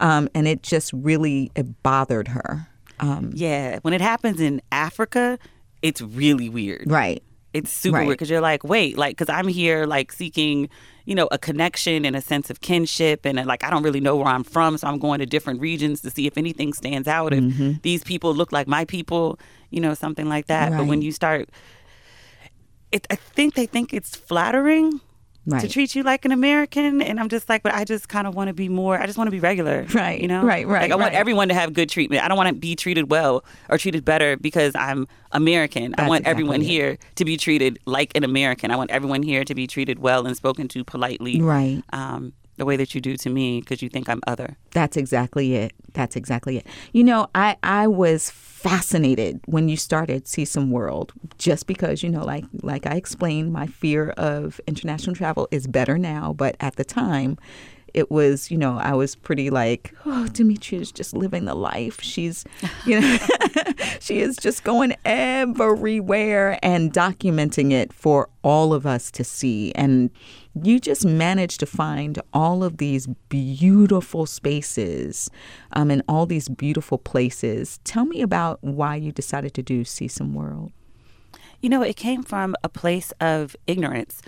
um, 0.00 0.28
and 0.34 0.46
it 0.48 0.62
just 0.62 0.92
really 0.92 1.50
it 1.54 1.82
bothered 1.82 2.28
her 2.28 2.68
um, 2.98 3.30
Yeah. 3.34 3.78
When 3.82 3.92
it 3.92 4.00
happens 4.00 4.40
in 4.40 4.62
Africa, 4.72 5.38
it's 5.82 6.00
really 6.00 6.48
weird. 6.48 6.90
right 6.90 7.22
It's 7.52 7.70
super 7.70 7.96
Right. 7.98 8.06
weird 8.06 8.16
because 8.18 8.30
you're 8.30 8.40
like, 8.40 8.64
wait, 8.64 8.96
like, 8.96 9.16
because 9.18 9.28
I'm 9.28 9.48
here, 9.48 9.84
like, 9.84 10.12
seeking, 10.12 10.70
you 11.04 11.14
know, 11.14 11.28
a 11.30 11.36
connection 11.36 12.06
and 12.06 12.16
a 12.16 12.22
sense 12.22 12.48
of 12.48 12.62
kinship. 12.62 13.26
And, 13.26 13.38
uh, 13.38 13.44
like, 13.44 13.62
I 13.64 13.68
don't 13.70 13.82
really 13.82 14.00
know 14.00 14.16
where 14.16 14.28
I'm 14.28 14.44
from. 14.44 14.78
So 14.78 14.86
I'm 14.88 14.98
going 14.98 15.18
to 15.20 15.26
different 15.26 15.60
regions 15.60 16.00
to 16.02 16.10
see 16.10 16.26
if 16.26 16.38
anything 16.38 16.72
stands 16.72 17.06
out, 17.06 17.34
if 17.34 17.44
Mm-hmm. 17.44 17.72
these 17.82 18.02
people 18.02 18.34
look 18.34 18.50
like 18.50 18.66
my 18.66 18.86
people, 18.86 19.38
you 19.70 19.80
know, 19.82 19.92
something 19.92 20.26
like 20.26 20.46
that. 20.46 20.70
But 20.78 20.86
when 20.86 21.02
you 21.02 21.12
start, 21.12 21.50
it, 22.92 23.06
I 23.10 23.16
think 23.16 23.54
they 23.54 23.66
think 23.66 23.92
it's 23.92 24.14
flattering 24.16 25.00
to 25.60 25.68
treat 25.68 25.94
you 25.94 26.02
like 26.02 26.24
an 26.24 26.32
American. 26.32 27.00
And 27.00 27.20
I'm 27.20 27.28
just 27.28 27.48
like, 27.48 27.62
but 27.62 27.72
I 27.72 27.84
just 27.84 28.08
kind 28.08 28.26
of 28.26 28.34
want 28.34 28.48
to 28.48 28.54
be 28.54 28.68
more, 28.68 28.98
I 28.98 29.06
just 29.06 29.16
want 29.16 29.28
to 29.28 29.30
be 29.30 29.38
regular. 29.38 29.86
Right, 29.94 30.20
You 30.20 30.26
know? 30.26 30.42
right, 30.42 30.66
right, 30.66 30.82
Like, 30.82 30.92
I 30.92 30.96
want 30.96 31.14
everyone 31.14 31.48
to 31.48 31.54
have 31.54 31.72
good 31.72 31.88
treatment. 31.88 32.24
I 32.24 32.28
don't 32.28 32.36
want 32.36 32.48
to 32.48 32.54
be 32.54 32.74
treated 32.74 33.10
well 33.10 33.44
or 33.68 33.78
treated 33.78 34.04
better 34.04 34.36
because 34.36 34.74
I'm 34.74 35.06
American. 35.32 35.94
I 35.94 36.02
That's 36.02 36.08
want 36.08 36.26
everyone 36.26 36.62
it. 36.62 36.66
here 36.66 36.98
to 37.14 37.24
be 37.24 37.36
treated 37.36 37.78
like 37.86 38.10
an 38.16 38.24
American. 38.24 38.72
I 38.72 38.76
want 38.76 38.90
everyone 38.90 39.22
here 39.22 39.44
to 39.44 39.54
be 39.54 39.66
treated 39.68 40.00
well 40.00 40.26
and 40.26 40.36
spoken 40.36 40.66
to 40.68 40.82
politely. 40.84 41.40
Right. 41.40 41.80
Um, 41.92 42.32
the 42.56 42.64
way 42.64 42.76
that 42.76 42.94
you 42.94 43.00
do 43.00 43.16
to 43.16 43.30
me 43.30 43.60
because 43.60 43.82
you 43.82 43.88
think 43.88 44.08
I'm 44.08 44.20
other. 44.26 44.56
That's 44.72 44.96
exactly 44.96 45.54
it. 45.54 45.72
That's 45.92 46.16
exactly 46.16 46.58
it. 46.58 46.66
You 46.92 47.04
know, 47.04 47.28
I 47.34 47.56
I 47.62 47.86
was 47.86 48.30
fascinated 48.30 49.40
when 49.46 49.68
you 49.68 49.76
started 49.76 50.26
See 50.26 50.44
Some 50.44 50.70
World, 50.70 51.12
just 51.38 51.66
because 51.66 52.02
you 52.02 52.10
know, 52.10 52.24
like 52.24 52.44
like 52.62 52.86
I 52.86 52.94
explained, 52.94 53.52
my 53.52 53.66
fear 53.66 54.10
of 54.10 54.60
international 54.66 55.14
travel 55.14 55.48
is 55.50 55.66
better 55.66 55.98
now, 55.98 56.32
but 56.32 56.56
at 56.60 56.76
the 56.76 56.84
time. 56.84 57.38
It 57.96 58.10
was, 58.10 58.50
you 58.50 58.58
know, 58.58 58.78
I 58.78 58.92
was 58.92 59.16
pretty 59.16 59.50
like, 59.50 59.94
oh, 60.04 60.28
Demetria 60.28 60.82
is 60.82 60.92
just 60.92 61.14
living 61.14 61.46
the 61.46 61.54
life. 61.54 62.00
She's, 62.00 62.44
you 62.84 63.00
know, 63.00 63.18
she 64.00 64.20
is 64.20 64.36
just 64.36 64.62
going 64.62 64.94
everywhere 65.04 66.58
and 66.62 66.92
documenting 66.92 67.72
it 67.72 67.92
for 67.92 68.28
all 68.44 68.72
of 68.72 68.86
us 68.86 69.10
to 69.12 69.24
see. 69.24 69.72
And 69.74 70.10
you 70.62 70.78
just 70.78 71.04
managed 71.04 71.60
to 71.60 71.66
find 71.66 72.20
all 72.32 72.62
of 72.62 72.76
these 72.76 73.06
beautiful 73.28 74.26
spaces 74.26 75.30
um, 75.72 75.90
and 75.90 76.02
all 76.08 76.26
these 76.26 76.48
beautiful 76.48 76.98
places. 76.98 77.80
Tell 77.84 78.04
me 78.04 78.22
about 78.22 78.62
why 78.62 78.96
you 78.96 79.10
decided 79.10 79.54
to 79.54 79.62
do 79.62 79.84
See 79.84 80.08
Some 80.08 80.34
World. 80.34 80.72
You 81.60 81.70
know, 81.70 81.82
it 81.82 81.96
came 81.96 82.22
from 82.22 82.54
a 82.62 82.68
place 82.68 83.12
of 83.20 83.56
ignorance. 83.66 84.22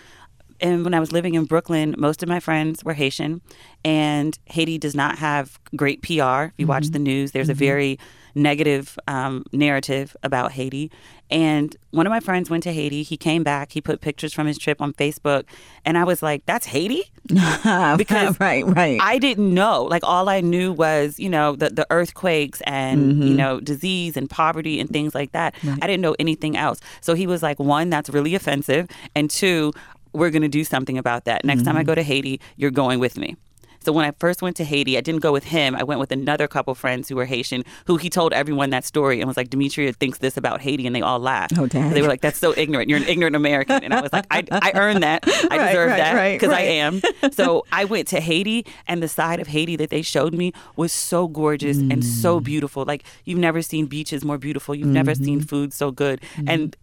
And 0.61 0.85
when 0.85 0.95
I 0.95 1.01
was 1.01 1.13
living 1.13 1.35
in 1.35 1.45
Brooklyn, 1.45 1.95
most 1.99 2.23
of 2.23 2.29
my 2.29 2.41
friends 2.41 2.85
were 2.85 2.95
Haitian, 2.95 3.41
and 3.85 4.39
Haiti 4.47 4.79
does 4.79 4.95
not 4.95 5.19
have 5.19 5.59
great 5.77 6.03
PR. 6.03 6.13
If 6.13 6.53
you 6.59 6.67
watch 6.67 6.85
mm-hmm. 6.85 6.93
the 6.93 6.99
news, 6.99 7.33
there's 7.33 7.49
a 7.49 7.53
mm-hmm. 7.53 7.59
very 7.59 7.99
negative 8.35 8.99
um, 9.09 9.45
narrative 9.53 10.17
about 10.23 10.53
Haiti. 10.53 10.91
And 11.31 11.77
one 11.91 12.07
of 12.07 12.11
my 12.11 12.21
friends 12.21 12.49
went 12.49 12.63
to 12.63 12.73
Haiti. 12.73 13.03
He 13.03 13.17
came 13.19 13.43
back. 13.43 13.73
He 13.73 13.81
put 13.83 14.01
pictures 14.01 14.33
from 14.33 14.47
his 14.47 14.57
trip 14.57 14.81
on 14.81 14.95
Facebook, 14.95 15.45
and 15.85 15.99
I 15.99 16.05
was 16.05 16.23
like, 16.23 16.47
"That's 16.47 16.67
Haiti." 16.67 17.03
Because 17.99 18.41
right, 18.41 18.65
right. 18.67 18.99
I 19.03 19.19
didn't 19.19 19.53
know. 19.53 19.85
Like 19.85 20.03
all 20.05 20.29
I 20.29 20.41
knew 20.41 20.73
was, 20.73 21.19
you 21.19 21.29
know, 21.29 21.57
the, 21.57 21.69
the 21.69 21.87
earthquakes 21.91 22.63
and, 22.63 23.19
you 23.19 23.31
mm-hmm. 23.31 23.37
know, 23.37 23.61
disease 23.61 24.17
and 24.17 24.31
poverty 24.31 24.81
and 24.81 24.89
things 24.89 25.15
like 25.15 25.33
that. 25.33 25.55
I 25.65 25.87
didn't 25.87 26.01
know 26.01 26.17
anything 26.19 26.57
else. 26.57 26.81
So 27.03 27.15
he 27.15 27.27
was 27.27 27.43
like, 27.43 27.59
one, 27.59 27.91
that's 27.91 28.09
really 28.09 28.35
offensive. 28.35 28.89
And 29.15 29.29
two, 29.29 29.73
we're 30.13 30.31
going 30.31 30.43
to 30.43 30.49
do 30.49 30.65
something 30.65 30.99
about 30.99 31.25
that. 31.25 31.45
Next 31.45 31.63
time 31.65 31.77
I 31.77 31.83
go 31.85 31.95
to 31.95 32.03
Haiti, 32.03 32.41
you're 32.57 32.71
going 32.71 32.99
with 33.01 33.17
me. 33.19 33.37
So 33.81 33.93
when 33.93 34.05
I 34.05 34.11
first 34.19 34.43
went 34.43 34.57
to 34.57 34.65
Haiti, 34.65 34.99
I 34.99 35.01
didn't 35.01 35.21
go 35.23 35.31
with 35.33 35.45
him. 35.45 35.77
I 35.77 35.85
went 35.85 36.01
with 36.01 36.11
another 36.11 36.49
couple 36.49 36.75
friends 36.75 37.09
who 37.09 37.15
were 37.15 37.25
Haitian, 37.25 37.63
who 37.87 37.97
he 37.97 38.11
told 38.11 38.33
everyone 38.33 38.71
that 38.71 38.85
story 38.85 39.21
and 39.21 39.29
was 39.29 39.37
like, 39.37 39.51
Demetria 39.51 39.93
thinks 39.93 40.19
this 40.19 40.37
about 40.37 40.61
Haiti, 40.61 40.85
and 40.85 40.95
they 40.97 41.01
all 41.01 41.21
laughed. 41.21 41.57
Oh, 41.57 41.67
dang. 41.69 41.91
They 41.95 42.03
were 42.03 42.09
like, 42.09 42.21
"That's 42.21 42.39
so 42.41 42.53
ignorant. 42.57 42.91
You're 42.91 42.99
an 42.99 43.05
ignorant 43.09 43.37
American." 43.37 43.85
And 43.85 43.95
I 43.95 44.01
was 44.01 44.13
like, 44.13 44.27
"I, 44.33 44.43
I 44.51 44.73
earned 44.75 45.05
that. 45.05 45.23
I 45.27 45.31
Right, 45.57 45.67
deserve 45.69 45.91
right, 45.91 45.97
that 45.97 46.15
right, 46.15 46.41
because 46.41 46.53
I 46.53 46.63
am." 46.63 47.01
So 47.33 47.65
I 47.71 47.85
went 47.85 48.09
to 48.09 48.21
Haiti, 48.21 48.67
and 48.89 49.01
the 49.01 49.09
side 49.09 49.39
of 49.39 49.47
Haiti 49.47 49.77
that 49.77 49.91
they 49.91 50.03
showed 50.03 50.35
me 50.35 50.53
was 50.75 50.93
so 50.93 51.29
gorgeous 51.29 51.79
and 51.79 51.99
Mm. 52.03 52.05
so 52.05 52.41
beautiful. 52.41 52.85
Like 52.85 53.05
you've 53.27 53.39
never 53.39 53.63
seen 53.63 53.87
beaches 53.87 54.25
more 54.25 54.39
beautiful. 54.39 54.75
You've 54.75 54.89
never 54.89 55.15
seen 55.15 55.39
Mm-hmm. 55.39 55.47
food 55.47 55.73
so 55.73 55.93
good. 55.93 56.21
And 56.49 56.77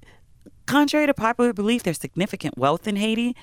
contrary 0.66 1.08
to 1.08 1.14
popular 1.14 1.54
belief, 1.54 1.84
there's 1.84 2.00
significant 2.00 2.58
wealth 2.58 2.88
in 2.88 2.96
Haiti. 2.96 3.36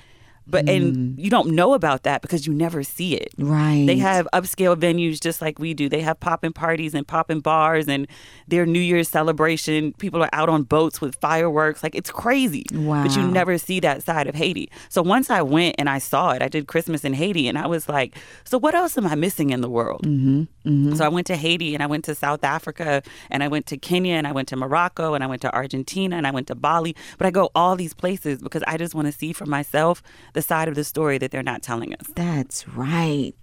But 0.45 0.67
and 0.67 1.17
you 1.19 1.29
don't 1.29 1.51
know 1.55 1.73
about 1.73 2.03
that 2.03 2.21
because 2.21 2.45
you 2.45 2.53
never 2.53 2.83
see 2.83 3.15
it. 3.15 3.33
Right. 3.37 3.85
They 3.85 3.97
have 3.97 4.27
upscale 4.33 4.75
venues 4.75 5.19
just 5.19 5.41
like 5.41 5.59
we 5.59 5.73
do. 5.73 5.87
They 5.87 6.01
have 6.01 6.19
popping 6.19 6.53
parties 6.53 6.93
and 6.93 7.07
popping 7.07 7.39
bars 7.39 7.87
and 7.87 8.07
their 8.47 8.65
New 8.65 8.79
Year's 8.79 9.07
celebration. 9.07 9.93
People 9.93 10.21
are 10.21 10.29
out 10.33 10.49
on 10.49 10.63
boats 10.63 10.99
with 10.99 11.15
fireworks. 11.15 11.81
Like 11.81 11.95
it's 11.95 12.11
crazy. 12.11 12.65
Wow. 12.73 13.03
But 13.03 13.15
you 13.15 13.25
never 13.25 13.57
see 13.57 13.79
that 13.81 14.03
side 14.03 14.27
of 14.27 14.35
Haiti. 14.35 14.69
So 14.89 15.01
once 15.01 15.29
I 15.29 15.41
went 15.41 15.75
and 15.79 15.89
I 15.89 15.99
saw 15.99 16.31
it, 16.31 16.41
I 16.41 16.49
did 16.49 16.67
Christmas 16.67 17.05
in 17.05 17.13
Haiti 17.13 17.47
and 17.47 17.57
I 17.57 17.67
was 17.67 17.87
like, 17.87 18.17
so 18.43 18.57
what 18.57 18.75
else 18.75 18.97
am 18.97 19.07
I 19.07 19.15
missing 19.15 19.51
in 19.51 19.61
the 19.61 19.69
world? 19.69 20.05
Mm-hmm. 20.05 20.95
So 20.95 21.05
I 21.05 21.09
went 21.09 21.27
to 21.27 21.35
Haiti 21.35 21.73
and 21.73 21.83
I 21.83 21.87
went 21.87 22.05
to 22.05 22.15
South 22.15 22.43
Africa 22.43 23.01
and 23.29 23.43
I 23.43 23.47
went 23.47 23.65
to 23.67 23.77
Kenya 23.77 24.15
and 24.15 24.27
I 24.27 24.31
went 24.31 24.47
to 24.49 24.55
Morocco 24.55 25.13
and 25.13 25.23
I 25.23 25.27
went 25.27 25.41
to 25.43 25.53
Argentina 25.53 26.17
and 26.17 26.27
I 26.27 26.31
went 26.31 26.47
to 26.47 26.55
Bali. 26.55 26.95
But 27.17 27.27
I 27.27 27.31
go 27.31 27.49
all 27.55 27.75
these 27.75 27.93
places 27.93 28.41
because 28.41 28.63
I 28.67 28.77
just 28.77 28.93
want 28.95 29.07
to 29.07 29.11
see 29.11 29.33
for 29.33 29.45
myself 29.45 30.01
the 30.33 30.41
side 30.41 30.67
of 30.67 30.75
the 30.75 30.83
story 30.83 31.17
that 31.17 31.31
they're 31.31 31.43
not 31.43 31.61
telling 31.61 31.93
us. 31.93 32.07
That's 32.15 32.67
right. 32.67 33.33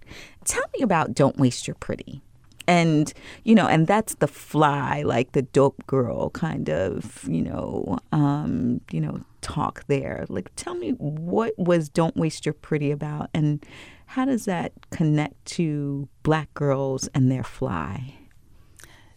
Tell 0.45 0.63
me 0.77 0.83
about 0.83 1.13
Don't 1.13 1.37
Waste 1.37 1.67
Your 1.67 1.75
Pretty. 1.75 2.21
And, 2.67 3.11
you 3.43 3.55
know, 3.55 3.67
and 3.67 3.87
that's 3.87 4.15
the 4.15 4.27
fly, 4.27 5.01
like 5.01 5.31
the 5.31 5.41
dope 5.41 5.85
girl 5.87 6.29
kind 6.29 6.69
of, 6.69 7.27
you 7.27 7.41
know, 7.41 7.97
um, 8.11 8.81
you 8.91 9.01
know, 9.01 9.21
talk 9.41 9.83
there. 9.87 10.25
Like 10.29 10.51
tell 10.55 10.75
me 10.75 10.91
what 10.91 11.57
was 11.57 11.89
Don't 11.89 12.15
Waste 12.15 12.45
Your 12.45 12.53
Pretty 12.53 12.91
about 12.91 13.29
and 13.33 13.65
how 14.05 14.25
does 14.25 14.45
that 14.45 14.73
connect 14.91 15.43
to 15.45 16.07
black 16.23 16.53
girls 16.53 17.07
and 17.13 17.31
their 17.31 17.43
fly? 17.43 18.15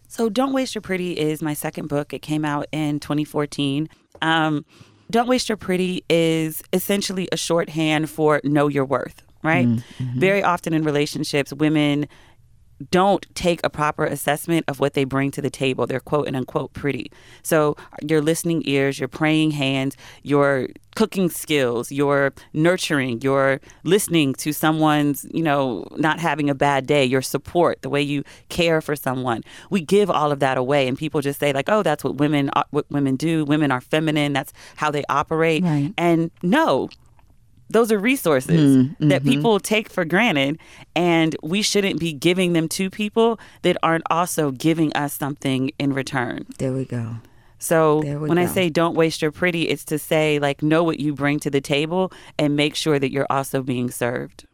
So 0.07 0.29
Don't 0.29 0.53
Waste 0.53 0.73
Your 0.73 0.81
Pretty 0.81 1.19
is 1.19 1.41
my 1.41 1.53
second 1.53 1.87
book. 1.87 2.13
It 2.13 2.21
came 2.21 2.45
out 2.45 2.67
in 2.71 2.99
2014. 2.99 3.89
Um, 4.21 4.65
Don't 5.09 5.27
Waste 5.27 5.49
Your 5.49 5.57
Pretty 5.57 6.03
is 6.09 6.63
essentially 6.73 7.27
a 7.31 7.37
shorthand 7.37 8.09
for 8.09 8.41
know 8.43 8.67
your 8.67 8.85
worth, 8.85 9.21
right? 9.43 9.67
Mm-hmm. 9.67 10.19
Very 10.19 10.43
often 10.43 10.73
in 10.73 10.83
relationships, 10.83 11.53
women 11.53 12.07
don't 12.91 13.25
take 13.35 13.61
a 13.63 13.69
proper 13.69 14.05
assessment 14.05 14.65
of 14.67 14.79
what 14.79 14.93
they 14.93 15.03
bring 15.03 15.31
to 15.31 15.41
the 15.41 15.49
table. 15.49 15.87
They're 15.87 15.99
quote 15.99 16.27
and 16.27 16.35
unquote 16.35 16.73
pretty. 16.73 17.11
So 17.43 17.77
your 18.01 18.21
listening 18.21 18.63
ears, 18.65 18.99
your 18.99 19.07
praying 19.07 19.51
hands, 19.51 19.95
your 20.23 20.67
cooking 20.95 21.29
skills, 21.29 21.91
your 21.91 22.33
nurturing, 22.53 23.21
your 23.21 23.59
listening 23.83 24.33
to 24.35 24.53
someone's, 24.53 25.25
you 25.31 25.43
know, 25.43 25.85
not 25.97 26.19
having 26.19 26.49
a 26.49 26.55
bad 26.55 26.87
day, 26.87 27.03
your 27.03 27.21
support, 27.21 27.81
the 27.81 27.89
way 27.89 28.01
you 28.01 28.23
care 28.49 28.81
for 28.81 28.95
someone. 28.95 29.43
We 29.69 29.81
give 29.81 30.09
all 30.09 30.31
of 30.31 30.39
that 30.39 30.57
away 30.57 30.87
and 30.87 30.97
people 30.97 31.21
just 31.21 31.39
say 31.39 31.53
like, 31.53 31.69
"Oh, 31.69 31.83
that's 31.83 32.03
what 32.03 32.15
women 32.15 32.49
what 32.71 32.85
women 32.89 33.15
do. 33.15 33.45
Women 33.45 33.71
are 33.71 33.81
feminine. 33.81 34.33
That's 34.33 34.53
how 34.77 34.91
they 34.91 35.03
operate." 35.09 35.63
Right. 35.63 35.93
And 35.97 36.31
no, 36.41 36.89
those 37.69 37.91
are 37.91 37.99
resources 37.99 38.77
mm-hmm. 38.77 39.09
that 39.09 39.23
people 39.23 39.59
take 39.59 39.89
for 39.89 40.05
granted 40.05 40.59
and 40.95 41.35
we 41.41 41.61
shouldn't 41.61 41.99
be 41.99 42.13
giving 42.13 42.53
them 42.53 42.67
to 42.69 42.89
people 42.89 43.39
that 43.63 43.77
aren't 43.81 44.03
also 44.09 44.51
giving 44.51 44.93
us 44.93 45.13
something 45.13 45.71
in 45.79 45.93
return. 45.93 46.45
There 46.59 46.73
we 46.73 46.85
go. 46.85 47.17
so 47.57 48.01
when 48.17 48.37
i 48.37 48.45
say 48.45 48.69
don't 48.69 48.95
waste 48.95 49.21
your 49.21 49.31
pretty 49.31 49.63
it's 49.69 49.85
to 49.85 49.97
say 49.97 50.39
like 50.39 50.61
know 50.61 50.83
what 50.83 50.99
you 50.99 51.13
bring 51.13 51.39
to 51.39 51.49
the 51.49 51.61
table 51.61 52.11
and 52.37 52.55
make 52.55 52.75
sure 52.75 52.99
that 52.99 53.11
you're 53.11 53.25
also 53.29 53.63
being 53.63 53.89
served 53.89 54.45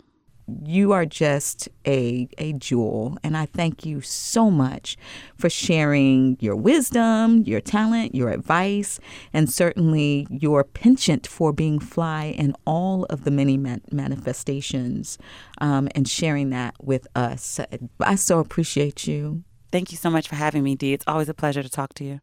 you 0.64 0.92
are 0.92 1.06
just 1.06 1.70
a 1.86 2.28
a 2.38 2.54
jewel 2.54 3.18
and 3.24 3.36
I 3.38 3.46
thank 3.46 3.86
you 3.86 4.02
so 4.02 4.50
much 4.50 4.98
for 5.38 5.50
sharing 5.50 6.38
your 6.40 6.56
wisdom, 6.56 7.44
your 7.44 7.62
talent, 7.62 8.16
your 8.16 8.30
advice 8.30 9.00
and 9.34 9.50
certainly 9.50 10.28
your 10.30 10.64
penchant 10.64 11.28
for 11.28 11.52
being 11.54 11.80
fly 11.80 12.26
in 12.38 12.56
all 12.66 13.06
of 13.06 13.24
the 13.24 13.32
many 13.32 13.58
man- 13.58 13.82
manifestations 13.92 15.18
um, 15.60 15.88
and 15.96 16.08
sharing 16.08 16.50
that 16.52 16.76
with 16.82 17.08
us. 17.16 17.60
I 18.00 18.16
so 18.16 18.40
appreciate 18.40 19.08
you. 19.08 19.44
thank 19.72 19.92
you 19.92 19.98
so 19.98 20.10
much 20.10 20.28
for 20.28 20.36
having 20.36 20.64
me 20.64 20.76
dee 20.76 20.94
it's 20.94 21.06
always 21.08 21.30
a 21.30 21.34
pleasure 21.34 21.64
to 21.64 21.70
talk 21.70 21.94
to 21.94 22.04
you 22.04 22.20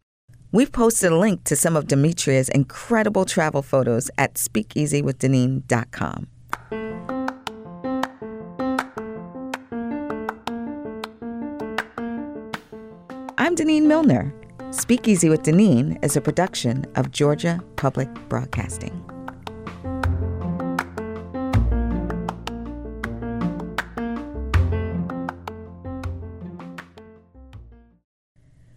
We've 0.50 0.72
posted 0.72 1.12
a 1.12 1.16
link 1.16 1.44
to 1.44 1.56
some 1.56 1.76
of 1.76 1.86
Demetria's 1.86 2.48
incredible 2.48 3.26
travel 3.26 3.60
photos 3.60 4.10
at 4.16 4.34
speakeasywithdenene.com. 4.34 6.28
I'm 13.48 13.56
Denene 13.56 13.84
Millner. 13.84 14.30
Speakeasy 14.72 15.30
with 15.30 15.42
Deneen 15.42 15.98
is 16.04 16.18
a 16.18 16.20
production 16.20 16.84
of 16.96 17.11
Georgia 17.11 17.64
Public 17.76 18.12
Broadcasting. 18.28 18.92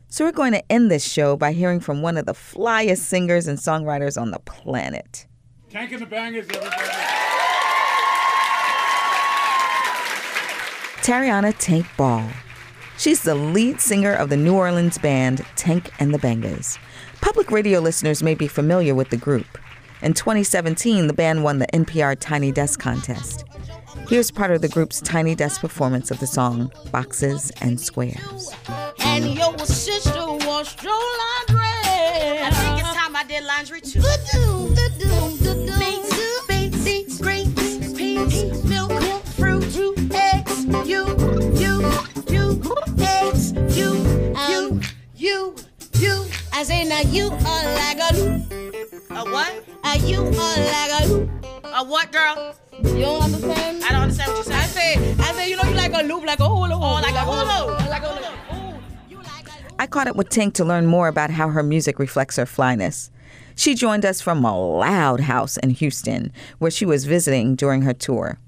So, 0.08 0.24
we're 0.24 0.32
going 0.32 0.54
to 0.54 0.72
end 0.72 0.90
this 0.90 1.04
show 1.04 1.36
by 1.36 1.52
hearing 1.52 1.82
from 1.82 2.02
one 2.02 2.16
of 2.16 2.26
the 2.26 2.32
flyest 2.32 3.00
singers 3.00 3.48
and 3.48 3.60
songwriters 3.60 4.18
on 4.18 4.32
the 4.32 4.40
planet. 4.40 5.28
Tank 5.70 5.92
and 5.92 6.02
the 6.02 6.06
Bangas, 6.06 6.50
everybody. 6.50 6.70
Tarriona 11.02 11.54
Tank 11.60 11.86
Ball. 11.98 12.26
She's 13.02 13.24
the 13.24 13.34
lead 13.34 13.82
singer 13.82 14.14
of 14.14 14.30
the 14.30 14.38
New 14.38 14.54
Orleans 14.54 15.00
band 15.00 15.44
Tank 15.56 15.90
and 16.00 16.14
the 16.14 16.20
Bangas. 16.20 16.78
Public 17.20 17.50
radio 17.50 17.80
listeners 17.80 18.22
may 18.22 18.36
be 18.36 18.48
familiar 18.48 18.94
with 18.94 19.10
the 19.10 19.18
group. 19.18 19.58
In 20.04 20.14
2017, 20.14 21.08
the 21.08 21.14
band 21.14 21.44
won 21.44 21.58
the 21.58 21.66
NPR 21.74 22.16
Tiny 22.20 22.52
Desk 22.52 22.80
contest. 22.80 23.44
Here's 24.08 24.30
part 24.30 24.52
of 24.52 24.62
the 24.62 24.70
group's 24.70 25.02
Tiny 25.02 25.34
Desk 25.34 25.60
performance 25.62 26.12
of 26.12 26.20
the 26.20 26.28
song 26.28 26.72
Boxes 26.92 27.52
and 27.60 27.82
Squares. 27.82 28.54
And 29.00 29.34
your 29.34 29.58
sister 29.58 30.24
washed 30.46 30.84
your 30.84 30.92
laundry. 30.94 31.58
I 31.60 32.52
think 32.54 32.82
it's 32.82 32.94
time 32.96 33.16
I 33.16 33.24
did 33.28 33.44
laundry 33.44 33.82
too. 33.82 34.02
Eggs, 43.72 43.78
you, 43.78 43.94
you, 43.94 44.36
um, 44.36 44.82
you, 45.16 45.56
you. 46.00 46.26
I 46.54 46.64
say 46.64 46.88
now 46.88 47.02
you 47.02 47.28
are 47.28 47.64
like 47.74 48.00
a 48.00 48.16
loop. 48.16 48.52
A 49.12 49.24
what? 49.30 49.64
A 49.84 49.98
you 50.00 50.20
are 50.20 50.30
like 50.30 51.02
a 51.02 51.08
loop. 51.08 51.30
A 51.64 51.84
what, 51.84 52.12
girl? 52.12 52.56
You 52.84 53.02
don't 53.02 53.24
understand? 53.24 53.84
I 53.84 53.90
don't 53.90 54.02
understand 54.02 54.32
what 54.32 54.38
you 54.40 54.44
said. 54.44 54.56
I 54.56 54.66
say, 54.66 55.14
I 55.20 55.34
say, 55.34 55.50
you 55.50 55.56
know, 55.56 55.64
you 55.64 55.76
like 55.76 55.94
a 55.94 56.04
loop, 56.04 56.26
like 56.26 56.40
a 56.40 56.48
hula 56.48 56.76
hoop. 56.76 56.84
Oh, 56.84 57.02
like 57.02 57.16
a 57.16 57.20
hula 57.20 57.46
hoop. 57.46 57.90
Like 57.90 58.04
a 58.04 58.10
hula 58.10 58.28
hoop. 58.28 58.82
I 59.80 59.88
caught 59.88 60.08
up 60.08 60.16
with 60.16 60.30
Tank 60.30 60.54
to 60.56 60.66
learn 60.66 60.86
more 60.86 61.08
about 61.08 61.32
how 61.32 61.50
her 61.50 61.64
music 61.64 61.98
reflects 61.98 62.36
her 62.36 62.46
flyness. 62.46 63.10
She 63.56 63.74
joined 63.74 64.06
us 64.06 64.22
from 64.22 64.44
a 64.46 64.60
loud 64.78 65.22
house 65.22 65.58
in 65.58 65.72
Houston, 65.72 66.32
where 66.60 66.72
she 66.72 66.86
was 66.86 67.06
visiting 67.06 67.56
during 67.56 67.82
her 67.82 67.94
tour. 67.94 68.40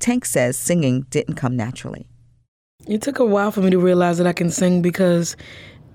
Tank 0.00 0.24
says 0.24 0.56
singing 0.56 1.06
didn't 1.10 1.36
come 1.36 1.56
naturally. 1.56 2.08
It 2.86 3.00
took 3.00 3.18
a 3.18 3.24
while 3.24 3.50
for 3.50 3.60
me 3.60 3.70
to 3.70 3.78
realize 3.78 4.18
that 4.18 4.26
I 4.26 4.32
can 4.32 4.50
sing 4.50 4.82
because 4.82 5.36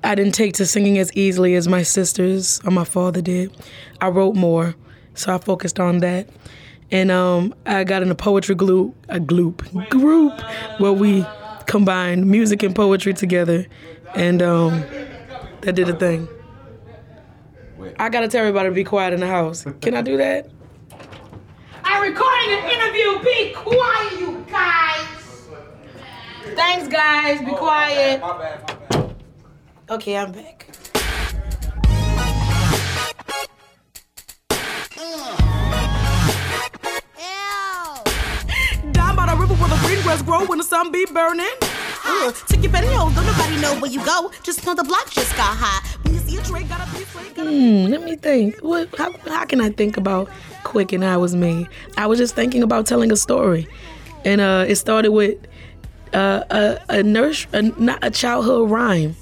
I 0.04 0.16
didn't 0.16 0.34
take 0.34 0.54
to 0.56 0.66
singing 0.66 0.98
as 0.98 1.14
easily 1.14 1.56
as 1.56 1.68
my 1.68 1.84
sisters 1.84 2.60
or 2.66 2.72
my 2.72 2.84
father 2.84 3.22
did. 3.22 3.56
I 4.02 4.08
wrote 4.08 4.36
more, 4.36 4.76
so 5.14 5.34
I 5.34 5.38
focused 5.38 5.80
on 5.80 6.00
that. 6.00 6.30
And 6.90 7.12
um, 7.12 7.54
I 7.68 7.84
got 7.84 8.02
in 8.02 8.10
a 8.10 8.16
poetry 8.16 8.56
group, 8.56 8.96
a 9.10 9.20
gloop, 9.20 9.90
group 9.90 10.34
where 10.80 10.94
we 10.94 11.24
combined 11.68 12.26
music 12.26 12.64
and 12.64 12.76
poetry 12.76 13.14
together, 13.14 13.68
and 14.16 14.42
um, 14.42 14.84
that 15.62 15.74
did 15.74 15.88
a 15.90 15.96
thing. 15.96 16.28
I 18.00 18.10
gotta 18.10 18.28
tell 18.28 18.42
everybody 18.42 18.70
to 18.70 18.76
be 18.76 18.84
quiet 18.84 19.14
in 19.14 19.20
the 19.20 19.28
house. 19.28 19.66
Can 19.82 19.94
I 19.94 20.02
do 20.02 20.18
that? 20.18 20.50
I'm 21.84 22.02
recording 22.02 22.50
an 22.52 22.72
interview. 22.72 23.24
Be 23.24 23.54
quiet, 23.54 24.20
you 24.20 24.46
guys. 24.50 24.89
Thanks, 26.60 26.90
guys. 26.90 27.40
Be 27.40 27.54
quiet. 27.54 28.22
Okay, 29.90 30.18
I'm 30.18 30.34
back. 30.34 30.68
Down 38.92 39.16
by 39.16 39.26
the 39.26 39.38
river 39.40 39.54
where 39.54 39.70
the 39.70 39.80
green 39.86 40.02
grass 40.04 40.22
grow 40.22 40.46
when 40.46 40.58
the 40.58 40.66
sun 40.66 40.92
be 40.92 41.06
burning. 41.06 41.48
Uh, 42.04 42.34
take 42.48 42.62
your 42.62 42.74
better 42.74 42.88
know, 42.88 43.10
don't 43.16 43.26
nobody 43.26 43.56
know 43.62 43.80
where 43.80 43.90
you 43.90 44.04
go. 44.04 44.30
Just 44.44 44.66
know 44.66 44.76
the 44.76 44.84
block 44.84 45.10
just 45.12 45.32
got 45.38 45.56
hot. 45.56 45.98
When 46.04 46.14
you 46.14 46.20
see 46.20 46.38
a 46.38 46.42
tray, 46.44 46.64
gotta 46.64 46.92
be 46.92 47.06
straight, 47.06 47.36
gotta 47.36 47.50
Hmm, 47.50 47.86
let 47.86 48.04
me 48.04 48.18
think. 48.18 48.60
What? 48.60 48.94
How, 48.98 49.14
how 49.30 49.46
can 49.46 49.62
I 49.62 49.70
think 49.70 49.96
about 49.96 50.30
Quick 50.66 50.92
and 50.92 51.06
I 51.06 51.16
was 51.16 51.38
me? 51.38 51.70
I 51.96 52.06
was 52.06 52.20
just 52.20 52.36
thinking 52.36 52.64
about 52.64 52.86
telling 52.86 53.14
a 53.14 53.16
story, 53.16 53.66
and 54.26 54.42
uh, 54.42 54.66
it 54.68 54.76
started 54.76 55.12
with 55.12 55.38
a 56.14 56.80
a 56.90 57.04
nurse, 57.04 57.48
a, 57.54 57.62
not 57.62 58.00
a 58.02 58.10
childhood 58.12 58.70
rhyme. 58.70 59.16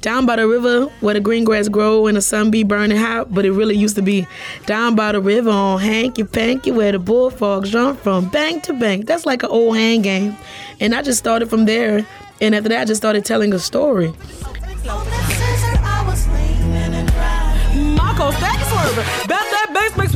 down 0.00 0.24
by 0.24 0.36
the 0.36 0.48
river 0.48 0.86
where 1.00 1.12
the 1.14 1.20
green 1.20 1.44
grass 1.44 1.68
grow 1.68 2.06
and 2.06 2.16
the 2.16 2.22
sun 2.22 2.50
be 2.50 2.64
burning 2.64 2.96
hot, 2.96 3.32
but 3.34 3.44
it 3.44 3.52
really 3.52 3.76
used 3.76 3.96
to 3.96 4.02
be 4.02 4.26
down 4.66 4.94
by 4.94 5.12
the 5.12 5.20
river 5.20 5.50
on 5.50 5.78
hanky 5.78 6.24
panky 6.24 6.70
where 6.70 6.92
the 6.92 6.98
bullfrogs 6.98 7.70
jump 7.70 8.00
from 8.00 8.28
bank 8.30 8.62
to 8.62 8.72
bank. 8.72 9.06
That's 9.06 9.26
like 9.26 9.42
an 9.42 9.50
old 9.50 9.76
hand 9.76 10.04
game. 10.04 10.36
And 10.80 10.94
I 10.94 11.02
just 11.02 11.18
started 11.18 11.50
from 11.50 11.66
there. 11.66 12.06
And 12.40 12.54
after 12.54 12.70
that, 12.70 12.80
I 12.80 12.84
just 12.86 13.00
started 13.00 13.24
telling 13.26 13.52
a 13.52 13.58
story. 13.58 14.14
Marco, 17.96 18.30
that 18.32 19.70
bass 19.74 19.96
makes 19.96 20.14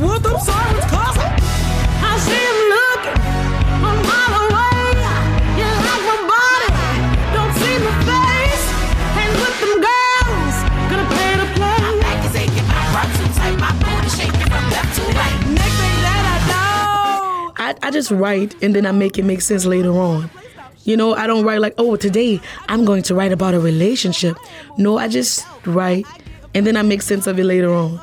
I, 17.81 17.91
just 17.91 18.11
write 18.11 18.61
and 18.63 18.75
then 18.75 18.85
I 18.85 18.91
make 18.91 19.17
it 19.17 19.23
make 19.23 19.41
sense 19.41 19.65
later 19.65 19.91
on. 19.91 20.29
You 20.83 20.95
know, 20.97 21.15
I 21.15 21.27
don't 21.27 21.43
write 21.43 21.61
like, 21.61 21.73
oh, 21.77 21.95
today 21.95 22.39
I'm 22.67 22.85
going 22.85 23.03
to 23.03 23.15
write 23.15 23.31
about 23.31 23.53
a 23.53 23.59
relationship. 23.59 24.37
No, 24.77 24.97
I 24.97 25.07
just 25.07 25.45
write 25.65 26.05
and 26.53 26.65
then 26.65 26.77
I 26.77 26.81
make 26.83 27.01
sense 27.01 27.27
of 27.27 27.39
it 27.39 27.43
later 27.43 27.73
on. 27.73 27.99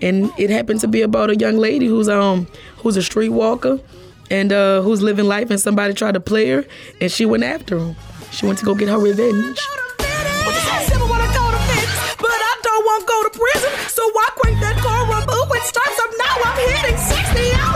And 0.00 0.32
it 0.38 0.50
happened 0.50 0.80
to 0.80 0.88
be 0.88 1.02
about 1.02 1.30
a 1.30 1.36
young 1.36 1.56
lady 1.56 1.86
who's 1.86 2.08
um 2.08 2.46
who's 2.78 2.96
a 2.96 3.02
street 3.02 3.30
walker 3.30 3.80
and 4.30 4.52
uh, 4.52 4.82
who's 4.82 5.02
living 5.02 5.26
life 5.26 5.50
and 5.50 5.60
somebody 5.60 5.94
tried 5.94 6.14
to 6.14 6.20
play 6.20 6.48
her 6.50 6.64
and 7.00 7.10
she 7.10 7.26
went 7.26 7.44
after 7.44 7.78
him. 7.78 7.96
She 8.30 8.46
went 8.46 8.58
to 8.58 8.64
go 8.64 8.74
get 8.74 8.88
her 8.88 8.98
revenge. 8.98 9.58
So 13.88 14.02
I 14.02 14.28
crank 14.36 14.60
that 14.60 14.76
car 14.76 15.06
it 15.56 15.62
starts 15.62 15.98
up 16.00 16.10
now. 16.18 16.36
I'm 16.44 16.56
hitting 16.68 16.98
60 16.98 17.52
out 17.54 17.75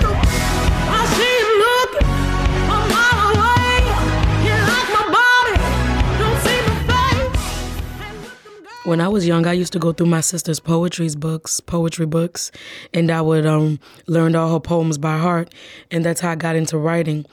When 8.84 8.98
I 9.02 9.08
was 9.08 9.26
young, 9.26 9.46
I 9.46 9.52
used 9.52 9.74
to 9.74 9.78
go 9.78 9.92
through 9.92 10.06
my 10.06 10.22
sister's 10.22 10.58
poetry 10.58 11.10
books, 11.10 11.60
poetry 11.60 12.06
books, 12.06 12.50
and 12.94 13.10
I 13.10 13.20
would 13.20 13.44
um, 13.44 13.78
learn 14.06 14.34
all 14.34 14.54
her 14.54 14.60
poems 14.60 14.96
by 14.96 15.18
heart, 15.18 15.52
and 15.90 16.02
that's 16.02 16.22
how 16.22 16.30
I 16.30 16.34
got 16.34 16.56
into 16.56 16.78
writing. 16.78 17.26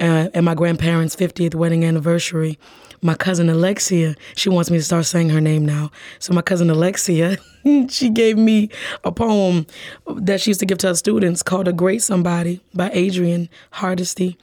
Uh, 0.00 0.28
at 0.32 0.44
my 0.44 0.54
grandparents' 0.54 1.14
50th 1.14 1.54
wedding 1.54 1.84
anniversary, 1.84 2.58
my 3.02 3.14
cousin 3.14 3.50
Alexia, 3.50 4.14
she 4.34 4.48
wants 4.48 4.70
me 4.70 4.78
to 4.78 4.82
start 4.82 5.04
saying 5.04 5.28
her 5.28 5.42
name 5.42 5.66
now. 5.66 5.90
So 6.20 6.32
my 6.32 6.40
cousin 6.40 6.70
Alexia, 6.70 7.36
she 7.90 8.08
gave 8.08 8.38
me 8.38 8.70
a 9.04 9.12
poem 9.12 9.66
that 10.06 10.40
she 10.40 10.50
used 10.50 10.60
to 10.60 10.66
give 10.66 10.78
to 10.78 10.88
her 10.88 10.94
students 10.94 11.42
called 11.42 11.68
"A 11.68 11.72
Great 11.72 12.00
Somebody" 12.00 12.62
by 12.72 12.90
Adrian 12.94 13.50
Hardesty. 13.72 14.38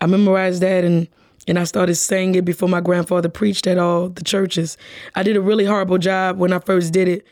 I 0.00 0.06
memorized 0.06 0.62
that 0.62 0.82
and 0.82 1.06
and 1.46 1.58
I 1.58 1.64
started 1.64 1.94
saying 1.96 2.34
it 2.34 2.44
before 2.44 2.68
my 2.68 2.80
grandfather 2.80 3.28
preached 3.28 3.66
at 3.66 3.78
all 3.78 4.08
the 4.08 4.24
churches. 4.24 4.76
I 5.14 5.22
did 5.22 5.36
a 5.36 5.40
really 5.40 5.64
horrible 5.64 5.98
job 5.98 6.38
when 6.38 6.52
I 6.52 6.58
first 6.58 6.92
did 6.92 7.08
it. 7.08 7.26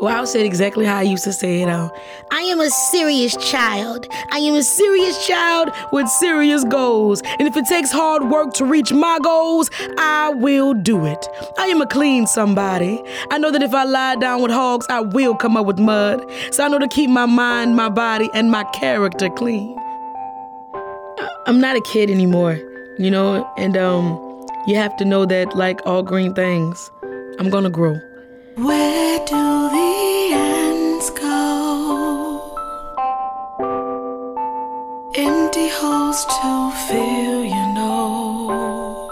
Well, 0.00 0.16
I'll 0.16 0.28
say 0.28 0.46
exactly 0.46 0.84
how 0.84 0.98
I 0.98 1.02
used 1.02 1.24
to 1.24 1.32
say 1.32 1.62
it. 1.62 1.68
Uh, 1.68 1.90
I 2.30 2.42
am 2.42 2.60
a 2.60 2.70
serious 2.70 3.36
child. 3.36 4.06
I 4.30 4.38
am 4.38 4.54
a 4.54 4.62
serious 4.62 5.26
child 5.26 5.70
with 5.90 6.06
serious 6.08 6.62
goals. 6.62 7.20
And 7.40 7.48
if 7.48 7.56
it 7.56 7.66
takes 7.66 7.90
hard 7.90 8.30
work 8.30 8.54
to 8.54 8.64
reach 8.64 8.92
my 8.92 9.18
goals, 9.20 9.70
I 9.98 10.30
will 10.36 10.72
do 10.72 11.04
it. 11.04 11.26
I 11.58 11.66
am 11.66 11.80
a 11.80 11.86
clean 11.86 12.28
somebody. 12.28 13.02
I 13.32 13.38
know 13.38 13.50
that 13.50 13.62
if 13.62 13.74
I 13.74 13.82
lie 13.82 14.14
down 14.14 14.40
with 14.40 14.52
hogs, 14.52 14.86
I 14.88 15.00
will 15.00 15.34
come 15.34 15.56
up 15.56 15.66
with 15.66 15.80
mud. 15.80 16.24
So 16.52 16.64
I 16.64 16.68
know 16.68 16.78
to 16.78 16.86
keep 16.86 17.10
my 17.10 17.26
mind, 17.26 17.74
my 17.74 17.88
body, 17.88 18.30
and 18.34 18.52
my 18.52 18.62
character 18.74 19.28
clean. 19.30 19.76
I'm 21.46 21.60
not 21.60 21.76
a 21.76 21.80
kid 21.80 22.10
anymore, 22.10 22.60
you 22.98 23.10
know, 23.10 23.50
and 23.56 23.76
um, 23.76 24.18
you 24.66 24.76
have 24.76 24.96
to 24.98 25.04
know 25.04 25.24
that, 25.26 25.56
like 25.56 25.80
all 25.86 26.02
green 26.02 26.34
things, 26.34 26.90
I'm 27.38 27.48
gonna 27.50 27.70
grow. 27.70 27.94
Where 28.56 29.18
do 29.26 29.68
the 29.76 30.30
ants 30.34 31.10
go? 31.10 32.52
Empty 35.16 35.68
holes 35.70 36.24
to 36.24 36.70
fill, 36.88 37.44
you 37.44 37.66
know. 37.74 39.08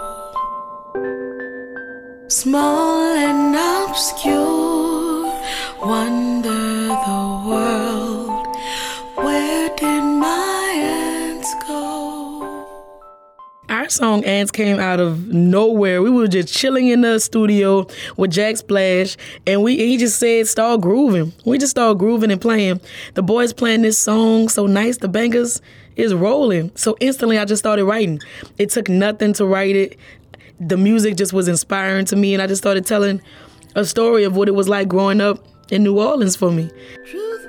Small 2.27 3.15
and 3.15 3.55
obscure, 3.55 5.31
wonder 5.81 6.36
Song 13.91 14.23
Ants 14.25 14.51
came 14.51 14.79
out 14.79 14.99
of 14.99 15.27
nowhere. 15.27 16.01
We 16.01 16.09
were 16.09 16.27
just 16.27 16.53
chilling 16.53 16.87
in 16.87 17.01
the 17.01 17.19
studio 17.19 17.87
with 18.17 18.31
Jack 18.31 18.57
Splash, 18.57 19.17
and 19.45 19.63
we 19.63 19.77
he 19.77 19.97
just 19.97 20.19
said 20.19 20.47
start 20.47 20.81
grooving. 20.81 21.33
We 21.45 21.57
just 21.57 21.71
started 21.71 21.97
grooving 21.99 22.31
and 22.31 22.41
playing. 22.41 22.81
The 23.13 23.23
boys 23.23 23.53
playing 23.53 23.81
this 23.81 23.97
song 23.97 24.49
so 24.49 24.67
nice, 24.67 24.97
the 24.97 25.07
Bangas 25.07 25.61
is 25.95 26.13
rolling. 26.13 26.71
So 26.75 26.95
instantly 26.99 27.37
I 27.37 27.45
just 27.45 27.61
started 27.61 27.85
writing. 27.85 28.19
It 28.57 28.69
took 28.69 28.89
nothing 28.89 29.33
to 29.33 29.45
write 29.45 29.75
it. 29.75 29.97
The 30.59 30.77
music 30.77 31.15
just 31.15 31.33
was 31.33 31.47
inspiring 31.47 32.05
to 32.05 32.15
me, 32.15 32.33
and 32.33 32.41
I 32.41 32.47
just 32.47 32.61
started 32.61 32.85
telling 32.85 33.21
a 33.75 33.85
story 33.85 34.23
of 34.23 34.35
what 34.35 34.47
it 34.47 34.55
was 34.55 34.67
like 34.67 34.87
growing 34.87 35.21
up 35.21 35.43
in 35.69 35.83
New 35.83 35.99
Orleans 35.99 36.35
for 36.35 36.51
me. 36.51 36.71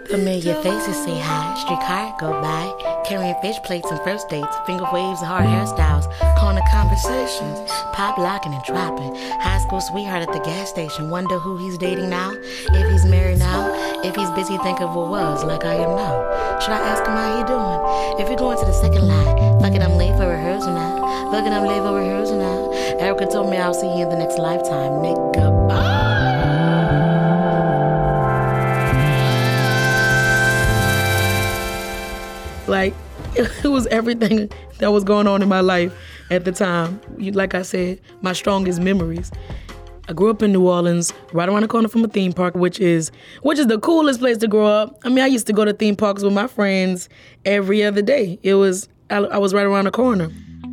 Familiar 0.08 0.54
faces 0.62 0.96
say 1.04 1.20
hi, 1.20 1.54
streetcar 1.60 2.16
go 2.18 2.40
by, 2.40 2.64
carrying 3.04 3.34
fish 3.42 3.58
plates 3.64 3.90
and 3.90 4.00
first 4.00 4.28
dates, 4.30 4.56
finger 4.64 4.86
waves 4.90 5.20
and 5.20 5.28
hard 5.28 5.44
hairstyles, 5.44 6.08
corner 6.40 6.62
conversations, 6.72 7.70
pop 7.92 8.16
locking 8.16 8.54
and 8.54 8.64
dropping. 8.64 9.14
High 9.40 9.58
school 9.58 9.82
sweetheart 9.82 10.22
at 10.22 10.32
the 10.32 10.40
gas 10.40 10.70
station, 10.70 11.10
wonder 11.10 11.38
who 11.38 11.58
he's 11.58 11.76
dating 11.76 12.08
now, 12.08 12.32
if 12.32 12.90
he's 12.90 13.04
married 13.04 13.38
now, 13.38 13.68
if 14.02 14.16
he's 14.16 14.30
busy 14.30 14.56
thinking 14.64 14.88
of 14.88 14.94
what 14.96 15.10
was, 15.10 15.44
like 15.44 15.66
I 15.66 15.74
am 15.74 15.94
now. 15.94 16.58
Should 16.60 16.72
I 16.72 16.80
ask 16.80 17.04
him 17.04 17.12
how 17.12 17.36
he 17.36 17.44
doing? 17.44 18.22
If 18.22 18.28
you're 18.30 18.38
going 18.38 18.58
to 18.58 18.64
the 18.64 18.72
second 18.72 19.06
line, 19.06 19.60
fuck 19.60 19.74
it, 19.74 19.82
I'm 19.82 19.98
late 19.98 20.16
for 20.16 20.26
rehearsal 20.26 20.72
now. 20.72 21.30
Fuck 21.30 21.44
it, 21.44 21.52
I'm 21.52 21.68
late 21.68 21.82
for 21.84 21.94
rehearsal 21.94 22.38
now. 22.38 22.72
Erica 22.98 23.26
told 23.26 23.50
me 23.50 23.58
I'll 23.58 23.74
see 23.74 23.86
you 23.86 24.04
in 24.04 24.08
the 24.08 24.16
next 24.16 24.38
lifetime, 24.38 25.04
nigga. 25.04 25.47
Like 32.68 32.94
it 33.34 33.68
was 33.68 33.86
everything 33.88 34.50
that 34.78 34.92
was 34.92 35.04
going 35.04 35.26
on 35.26 35.42
in 35.42 35.48
my 35.48 35.60
life 35.60 35.92
at 36.30 36.44
the 36.44 36.52
time. 36.52 37.00
Like 37.18 37.54
I 37.54 37.62
said, 37.62 38.00
my 38.22 38.32
strongest 38.32 38.80
memories. 38.80 39.30
I 40.08 40.14
grew 40.14 40.30
up 40.30 40.42
in 40.42 40.52
New 40.52 40.66
Orleans, 40.66 41.12
right 41.34 41.48
around 41.50 41.62
the 41.62 41.68
corner 41.68 41.86
from 41.86 42.02
a 42.02 42.08
theme 42.08 42.32
park, 42.32 42.54
which 42.54 42.80
is 42.80 43.10
which 43.42 43.58
is 43.58 43.66
the 43.66 43.78
coolest 43.78 44.20
place 44.20 44.38
to 44.38 44.48
grow 44.48 44.66
up. 44.66 44.98
I 45.04 45.10
mean, 45.10 45.22
I 45.22 45.26
used 45.26 45.46
to 45.48 45.52
go 45.52 45.66
to 45.66 45.74
theme 45.74 45.96
parks 45.96 46.22
with 46.22 46.32
my 46.32 46.46
friends 46.46 47.10
every 47.44 47.84
other 47.84 48.00
day. 48.00 48.38
It 48.42 48.54
was 48.54 48.88
I, 49.10 49.38
was 49.38 49.52
right 49.52 49.66
around 49.66 49.84
the 49.84 49.90
corner. 49.90 50.30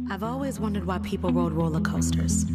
I've 0.10 0.24
always 0.24 0.60
wondered 0.60 0.86
why 0.86 1.00
people 1.00 1.32
rode 1.32 1.52
roller 1.52 1.82
coasters. 1.82 2.46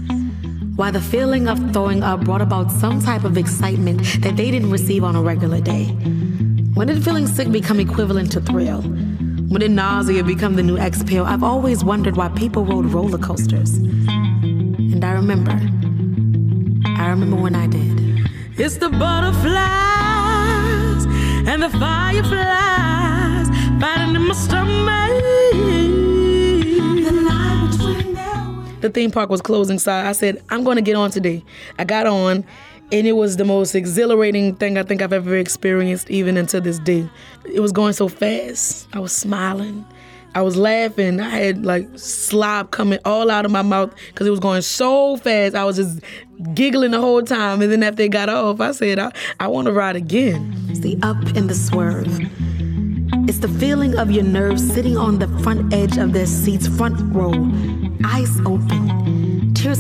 Why 0.76 0.90
the 0.90 1.00
feeling 1.00 1.48
of 1.48 1.58
throwing 1.72 2.02
up 2.02 2.20
brought 2.20 2.40
about 2.40 2.70
some 2.70 3.00
type 3.02 3.24
of 3.24 3.36
excitement 3.36 4.02
that 4.22 4.36
they 4.36 4.50
didn't 4.50 4.70
receive 4.70 5.04
on 5.04 5.16
a 5.16 5.22
regular 5.22 5.60
day. 5.60 5.86
When 6.74 6.86
did 6.86 7.04
feeling 7.04 7.26
sick 7.26 7.50
become 7.50 7.80
equivalent 7.80 8.32
to 8.32 8.40
thrill? 8.40 8.82
When 9.50 9.58
did 9.58 9.72
nausea 9.72 10.22
become 10.22 10.54
the 10.54 10.62
new 10.62 10.76
exhale? 10.76 11.24
I've 11.24 11.42
always 11.42 11.82
wondered 11.82 12.16
why 12.16 12.28
people 12.28 12.64
rode 12.64 12.86
roller 12.86 13.18
coasters. 13.18 13.78
And 13.78 15.04
I 15.04 15.10
remember. 15.10 15.50
I 16.86 17.08
remember 17.08 17.34
when 17.34 17.56
I 17.56 17.66
did. 17.66 18.30
It's 18.56 18.76
the 18.76 18.90
butterflies 18.90 19.56
and 21.48 21.64
the 21.64 21.70
fireflies 21.70 23.48
fighting 23.80 24.14
in 24.14 24.28
my 24.28 24.34
stomach. 24.34 25.24
The 27.02 27.10
line 27.10 27.70
between 27.72 28.14
them. 28.14 28.78
The 28.82 28.90
theme 28.90 29.10
park 29.10 29.30
was 29.30 29.42
closing, 29.42 29.80
so 29.80 29.90
I 29.90 30.12
said, 30.12 30.40
I'm 30.50 30.62
going 30.62 30.76
to 30.76 30.82
get 30.82 30.94
on 30.94 31.10
today. 31.10 31.42
I 31.76 31.82
got 31.82 32.06
on, 32.06 32.44
and 32.92 33.06
it 33.06 33.12
was 33.12 33.36
the 33.36 33.44
most 33.44 33.74
exhilarating 33.74 34.56
thing 34.56 34.76
I 34.76 34.82
think 34.82 35.02
I've 35.02 35.12
ever 35.12 35.36
experienced, 35.36 36.10
even 36.10 36.36
until 36.36 36.60
this 36.60 36.78
day. 36.78 37.08
It 37.44 37.60
was 37.60 37.72
going 37.72 37.92
so 37.92 38.08
fast. 38.08 38.88
I 38.92 38.98
was 38.98 39.12
smiling. 39.12 39.84
I 40.34 40.42
was 40.42 40.56
laughing. 40.56 41.20
I 41.20 41.28
had 41.28 41.64
like 41.64 41.88
slob 41.96 42.70
coming 42.70 43.00
all 43.04 43.30
out 43.30 43.44
of 43.44 43.50
my 43.50 43.62
mouth 43.62 43.94
because 44.08 44.26
it 44.26 44.30
was 44.30 44.40
going 44.40 44.62
so 44.62 45.16
fast. 45.16 45.54
I 45.54 45.64
was 45.64 45.76
just 45.76 46.00
giggling 46.54 46.92
the 46.92 47.00
whole 47.00 47.22
time. 47.22 47.62
And 47.62 47.70
then 47.70 47.82
after 47.82 48.02
it 48.02 48.10
got 48.10 48.28
off, 48.28 48.60
I 48.60 48.72
said, 48.72 48.98
I, 48.98 49.12
I 49.40 49.48
want 49.48 49.66
to 49.66 49.72
ride 49.72 49.96
again. 49.96 50.54
It's 50.68 50.80
the 50.80 50.98
up 51.02 51.20
and 51.36 51.50
the 51.50 51.54
swerve. 51.54 52.20
It's 53.28 53.38
the 53.38 53.48
feeling 53.48 53.96
of 53.98 54.10
your 54.10 54.24
nerves 54.24 54.72
sitting 54.72 54.96
on 54.96 55.18
the 55.18 55.28
front 55.42 55.74
edge 55.74 55.96
of 55.96 56.12
their 56.12 56.26
seats, 56.26 56.68
front 56.68 56.96
row, 57.14 57.32
eyes 58.04 58.40
open, 58.40 58.89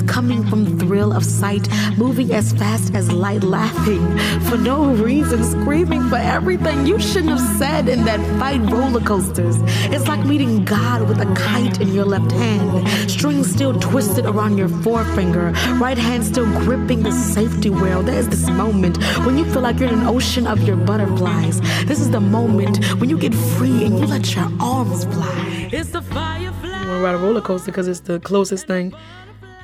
coming 0.02 0.44
from 0.46 0.64
the 0.64 0.84
thrill 0.84 1.12
of 1.12 1.24
sight, 1.24 1.68
moving 1.96 2.32
as 2.32 2.52
fast 2.52 2.94
as 2.94 3.10
light, 3.12 3.42
laughing 3.42 4.04
for 4.48 4.56
no 4.56 4.92
reason, 4.94 5.44
screaming 5.44 6.08
for 6.08 6.16
everything 6.16 6.86
you 6.86 6.98
shouldn't 6.98 7.38
have 7.38 7.58
said 7.58 7.88
in 7.88 8.04
that 8.04 8.20
fight 8.38 8.60
roller 8.70 9.00
coasters. 9.00 9.56
It's 9.92 10.08
like 10.08 10.24
meeting 10.26 10.64
God 10.64 11.08
with 11.08 11.20
a 11.20 11.34
kite 11.34 11.80
in 11.80 11.94
your 11.94 12.04
left 12.04 12.32
hand, 12.32 12.88
string 13.10 13.44
still 13.44 13.78
twisted 13.78 14.26
around 14.26 14.58
your 14.58 14.68
forefinger, 14.68 15.52
right 15.74 15.98
hand 15.98 16.24
still 16.24 16.46
gripping 16.60 17.02
the 17.02 17.12
safety 17.12 17.70
rail. 17.70 18.02
There's 18.02 18.28
this 18.28 18.48
moment 18.48 18.96
when 19.24 19.38
you 19.38 19.44
feel 19.52 19.62
like 19.62 19.78
you're 19.78 19.88
in 19.88 20.00
an 20.00 20.06
ocean 20.06 20.46
of 20.46 20.62
your 20.62 20.76
butterflies. 20.76 21.60
This 21.84 22.00
is 22.00 22.10
the 22.10 22.20
moment 22.20 22.84
when 23.00 23.10
you 23.10 23.18
get 23.18 23.34
free 23.34 23.84
and 23.84 23.98
you 23.98 24.06
let 24.06 24.34
your 24.34 24.50
arms 24.60 25.04
fly. 25.04 25.68
It's 25.72 25.90
the 25.90 26.02
firefly. 26.02 26.70
Want 26.70 26.86
to 26.86 27.04
ride 27.04 27.14
a 27.14 27.18
roller 27.18 27.40
coaster 27.40 27.70
because 27.70 27.88
it's 27.88 28.00
the 28.00 28.18
closest 28.20 28.66
thing 28.66 28.94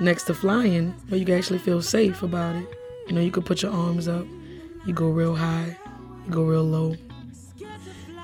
next 0.01 0.25
to 0.25 0.35
flying 0.35 0.93
where 1.09 1.19
you 1.19 1.27
can 1.27 1.37
actually 1.37 1.59
feel 1.59 1.83
safe 1.83 2.23
about 2.23 2.57
it. 2.57 2.67
You 3.07 3.15
know, 3.15 3.21
you 3.21 3.31
can 3.31 3.43
put 3.43 3.63
your 3.63 3.73
arms 3.73 4.09
up, 4.09 4.27
you 4.85 4.93
go 4.93 5.09
real 5.09 5.35
high, 5.35 5.77
you 6.27 6.33
go 6.33 6.43
real 6.43 6.65
low, 6.65 6.97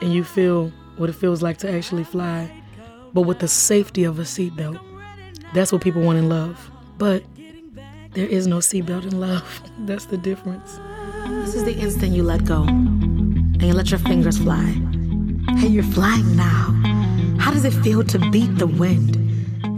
and 0.01 0.13
you 0.13 0.25
feel 0.25 0.73
what 0.97 1.09
it 1.09 1.15
feels 1.15 1.43
like 1.43 1.59
to 1.59 1.71
actually 1.71 2.05
fly, 2.05 2.51
but 3.15 3.23
with 3.23 3.39
the 3.39 3.49
safety 3.49 4.05
of 4.05 4.19
a 4.19 4.23
seatbelt. 4.23 4.81
That's 5.55 5.73
what 5.73 5.83
people 5.83 6.03
want 6.03 6.19
in 6.19 6.29
love. 6.29 6.71
But 6.99 7.25
there 8.13 8.27
is 8.27 8.47
no 8.47 8.59
seatbelt 8.59 9.05
in 9.05 9.21
love. 9.21 9.63
That's 9.81 10.07
the 10.07 10.19
difference. 10.19 10.79
This 11.27 11.55
is 11.55 11.65
the 11.65 11.75
instant 11.75 12.13
you 12.13 12.23
let 12.23 12.45
go 12.45 12.63
and 12.63 13.63
you 13.63 13.75
let 13.75 13.91
your 13.91 14.01
fingers 14.01 14.39
fly. 14.39 14.77
Hey, 15.57 15.69
you're 15.69 15.85
flying 15.85 16.37
now. 16.37 16.71
How 17.39 17.51
does 17.51 17.65
it 17.65 17.73
feel 17.73 18.03
to 18.05 18.19
beat 18.31 18.59
the 18.59 18.67
wind? 18.67 19.17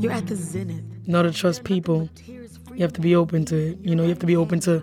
You're 0.02 0.12
at 0.12 0.26
the 0.26 0.36
zenith. 0.36 0.93
Order 1.08 1.30
to 1.30 1.36
trust 1.36 1.64
people, 1.64 2.08
you 2.26 2.80
have 2.80 2.92
to 2.94 3.00
be 3.00 3.14
open 3.14 3.44
to 3.46 3.56
it. 3.56 3.78
You 3.82 3.94
know, 3.94 4.02
you 4.02 4.08
have 4.08 4.18
to 4.20 4.26
be 4.26 4.36
open 4.36 4.60
to 4.60 4.82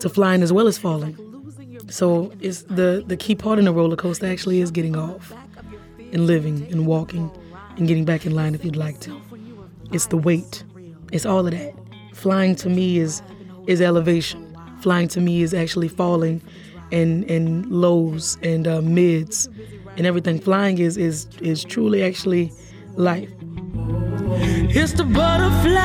to 0.00 0.08
flying 0.08 0.42
as 0.42 0.52
well 0.52 0.66
as 0.66 0.76
falling. 0.78 1.16
So 1.88 2.32
it's 2.40 2.62
the 2.62 3.04
the 3.06 3.16
key 3.16 3.34
part 3.34 3.58
in 3.58 3.68
a 3.68 3.72
roller 3.72 3.96
coaster 3.96 4.26
actually 4.26 4.60
is 4.60 4.70
getting 4.70 4.96
off 4.96 5.32
and 6.12 6.26
living 6.26 6.66
and 6.70 6.86
walking 6.86 7.30
and 7.76 7.86
getting 7.88 8.04
back 8.04 8.26
in 8.26 8.34
line 8.34 8.54
if 8.54 8.64
you'd 8.64 8.76
like 8.76 9.00
to. 9.00 9.20
It's 9.92 10.06
the 10.06 10.16
weight. 10.16 10.64
It's 11.12 11.26
all 11.26 11.46
of 11.46 11.52
that. 11.52 11.74
Flying 12.12 12.56
to 12.56 12.68
me 12.68 12.98
is 12.98 13.22
is 13.66 13.80
elevation. 13.80 14.56
Flying 14.80 15.08
to 15.08 15.20
me 15.20 15.42
is 15.42 15.54
actually 15.54 15.88
falling 15.88 16.42
and 16.90 17.24
and 17.30 17.66
lows 17.70 18.36
and 18.42 18.66
uh, 18.66 18.82
mids 18.82 19.48
and 19.96 20.06
everything. 20.06 20.40
Flying 20.40 20.78
is 20.78 20.96
is 20.96 21.26
is 21.40 21.64
truly 21.64 22.02
actually 22.02 22.52
life. 22.96 23.30
It's 24.74 24.94
the 24.94 25.04
butterflies 25.04 25.76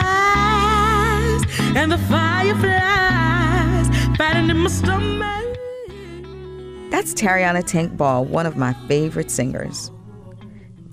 and 1.75 1.91
the 1.91 1.97
fireflies 1.97 3.89
fighting 4.15 4.49
in 4.49 4.59
my 4.59 4.69
stomach. 4.69 5.57
That's 6.89 7.13
Tarriona 7.13 7.65
Tank 7.65 7.97
Ball, 7.97 8.23
one 8.23 8.45
of 8.45 8.55
my 8.55 8.71
favorite 8.87 9.29
singers. 9.29 9.91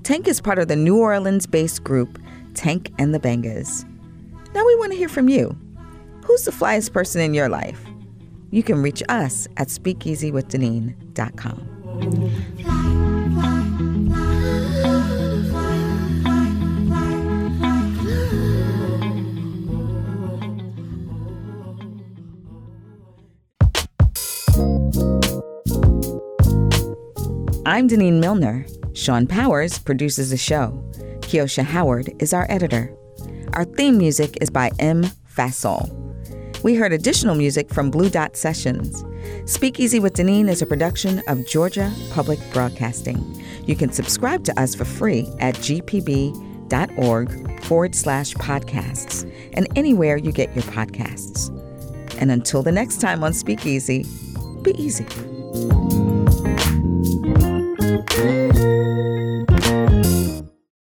Tank 0.03 0.27
is 0.27 0.41
part 0.41 0.59
of 0.59 0.67
the 0.67 0.75
New 0.75 0.99
Orleans 0.99 1.47
based 1.47 1.85
group 1.85 2.21
Tank 2.55 2.91
and 2.99 3.15
the 3.15 3.21
Bangas. 3.21 3.85
Now 4.55 4.67
we 4.67 4.75
want 4.77 4.91
to 4.91 4.99
hear 4.99 5.09
from 5.09 5.29
you. 5.29 5.57
Who's 6.25 6.43
the 6.43 6.51
flyest 6.51 6.93
person 6.93 7.21
in 7.21 7.33
your 7.33 7.49
life? 7.49 7.81
You 8.51 8.65
can 8.65 8.83
reach 8.83 9.05
us 9.09 9.47
at 9.57 9.69
speakeasywithdenene.com. 9.69 12.54
I'm 27.67 27.89
Denene 27.89 28.21
Millner. 28.21 28.67
Sean 28.93 29.27
Powers 29.27 29.79
produces 29.79 30.29
the 30.29 30.37
show. 30.37 30.85
Kiosha 31.21 31.65
Howard 31.65 32.11
is 32.19 32.35
our 32.35 32.47
editor. 32.51 32.95
Our 33.55 33.65
theme 33.65 33.97
music 33.97 34.37
is 34.43 34.51
by 34.51 34.71
M. 34.79 35.05
Fasol. 35.35 35.89
We 36.63 36.75
heard 36.75 36.93
additional 36.93 37.35
music 37.35 37.73
from 37.73 37.91
Blue 37.91 38.11
Dot 38.11 38.37
Sessions. 38.37 39.03
Speakeasy 39.51 39.99
with 39.99 40.13
Denene 40.13 40.51
is 40.51 40.61
a 40.61 40.67
production 40.67 41.23
of 41.27 41.47
Georgia 41.47 41.91
Public 42.11 42.39
Broadcasting. 42.53 43.43
You 43.65 43.77
can 43.77 43.91
subscribe 43.91 44.45
to 44.45 44.61
us 44.61 44.75
for 44.75 44.85
free 44.85 45.33
at 45.41 45.55
gpb.org 45.55 47.31
forward 47.65 47.95
slash 47.95 48.35
podcasts 48.35 49.31
and 49.55 49.69
anywhere 49.75 50.19
you 50.19 50.33
get 50.33 50.55
your 50.55 50.65
podcasts. 50.65 51.49
And 52.21 52.31
until 52.31 52.63
the 52.63 52.73
next 52.73 53.01
time 53.01 53.25
on 53.25 53.33
Speakeasy, 53.33 54.05
be 54.61 54.75
easy. 54.77 55.07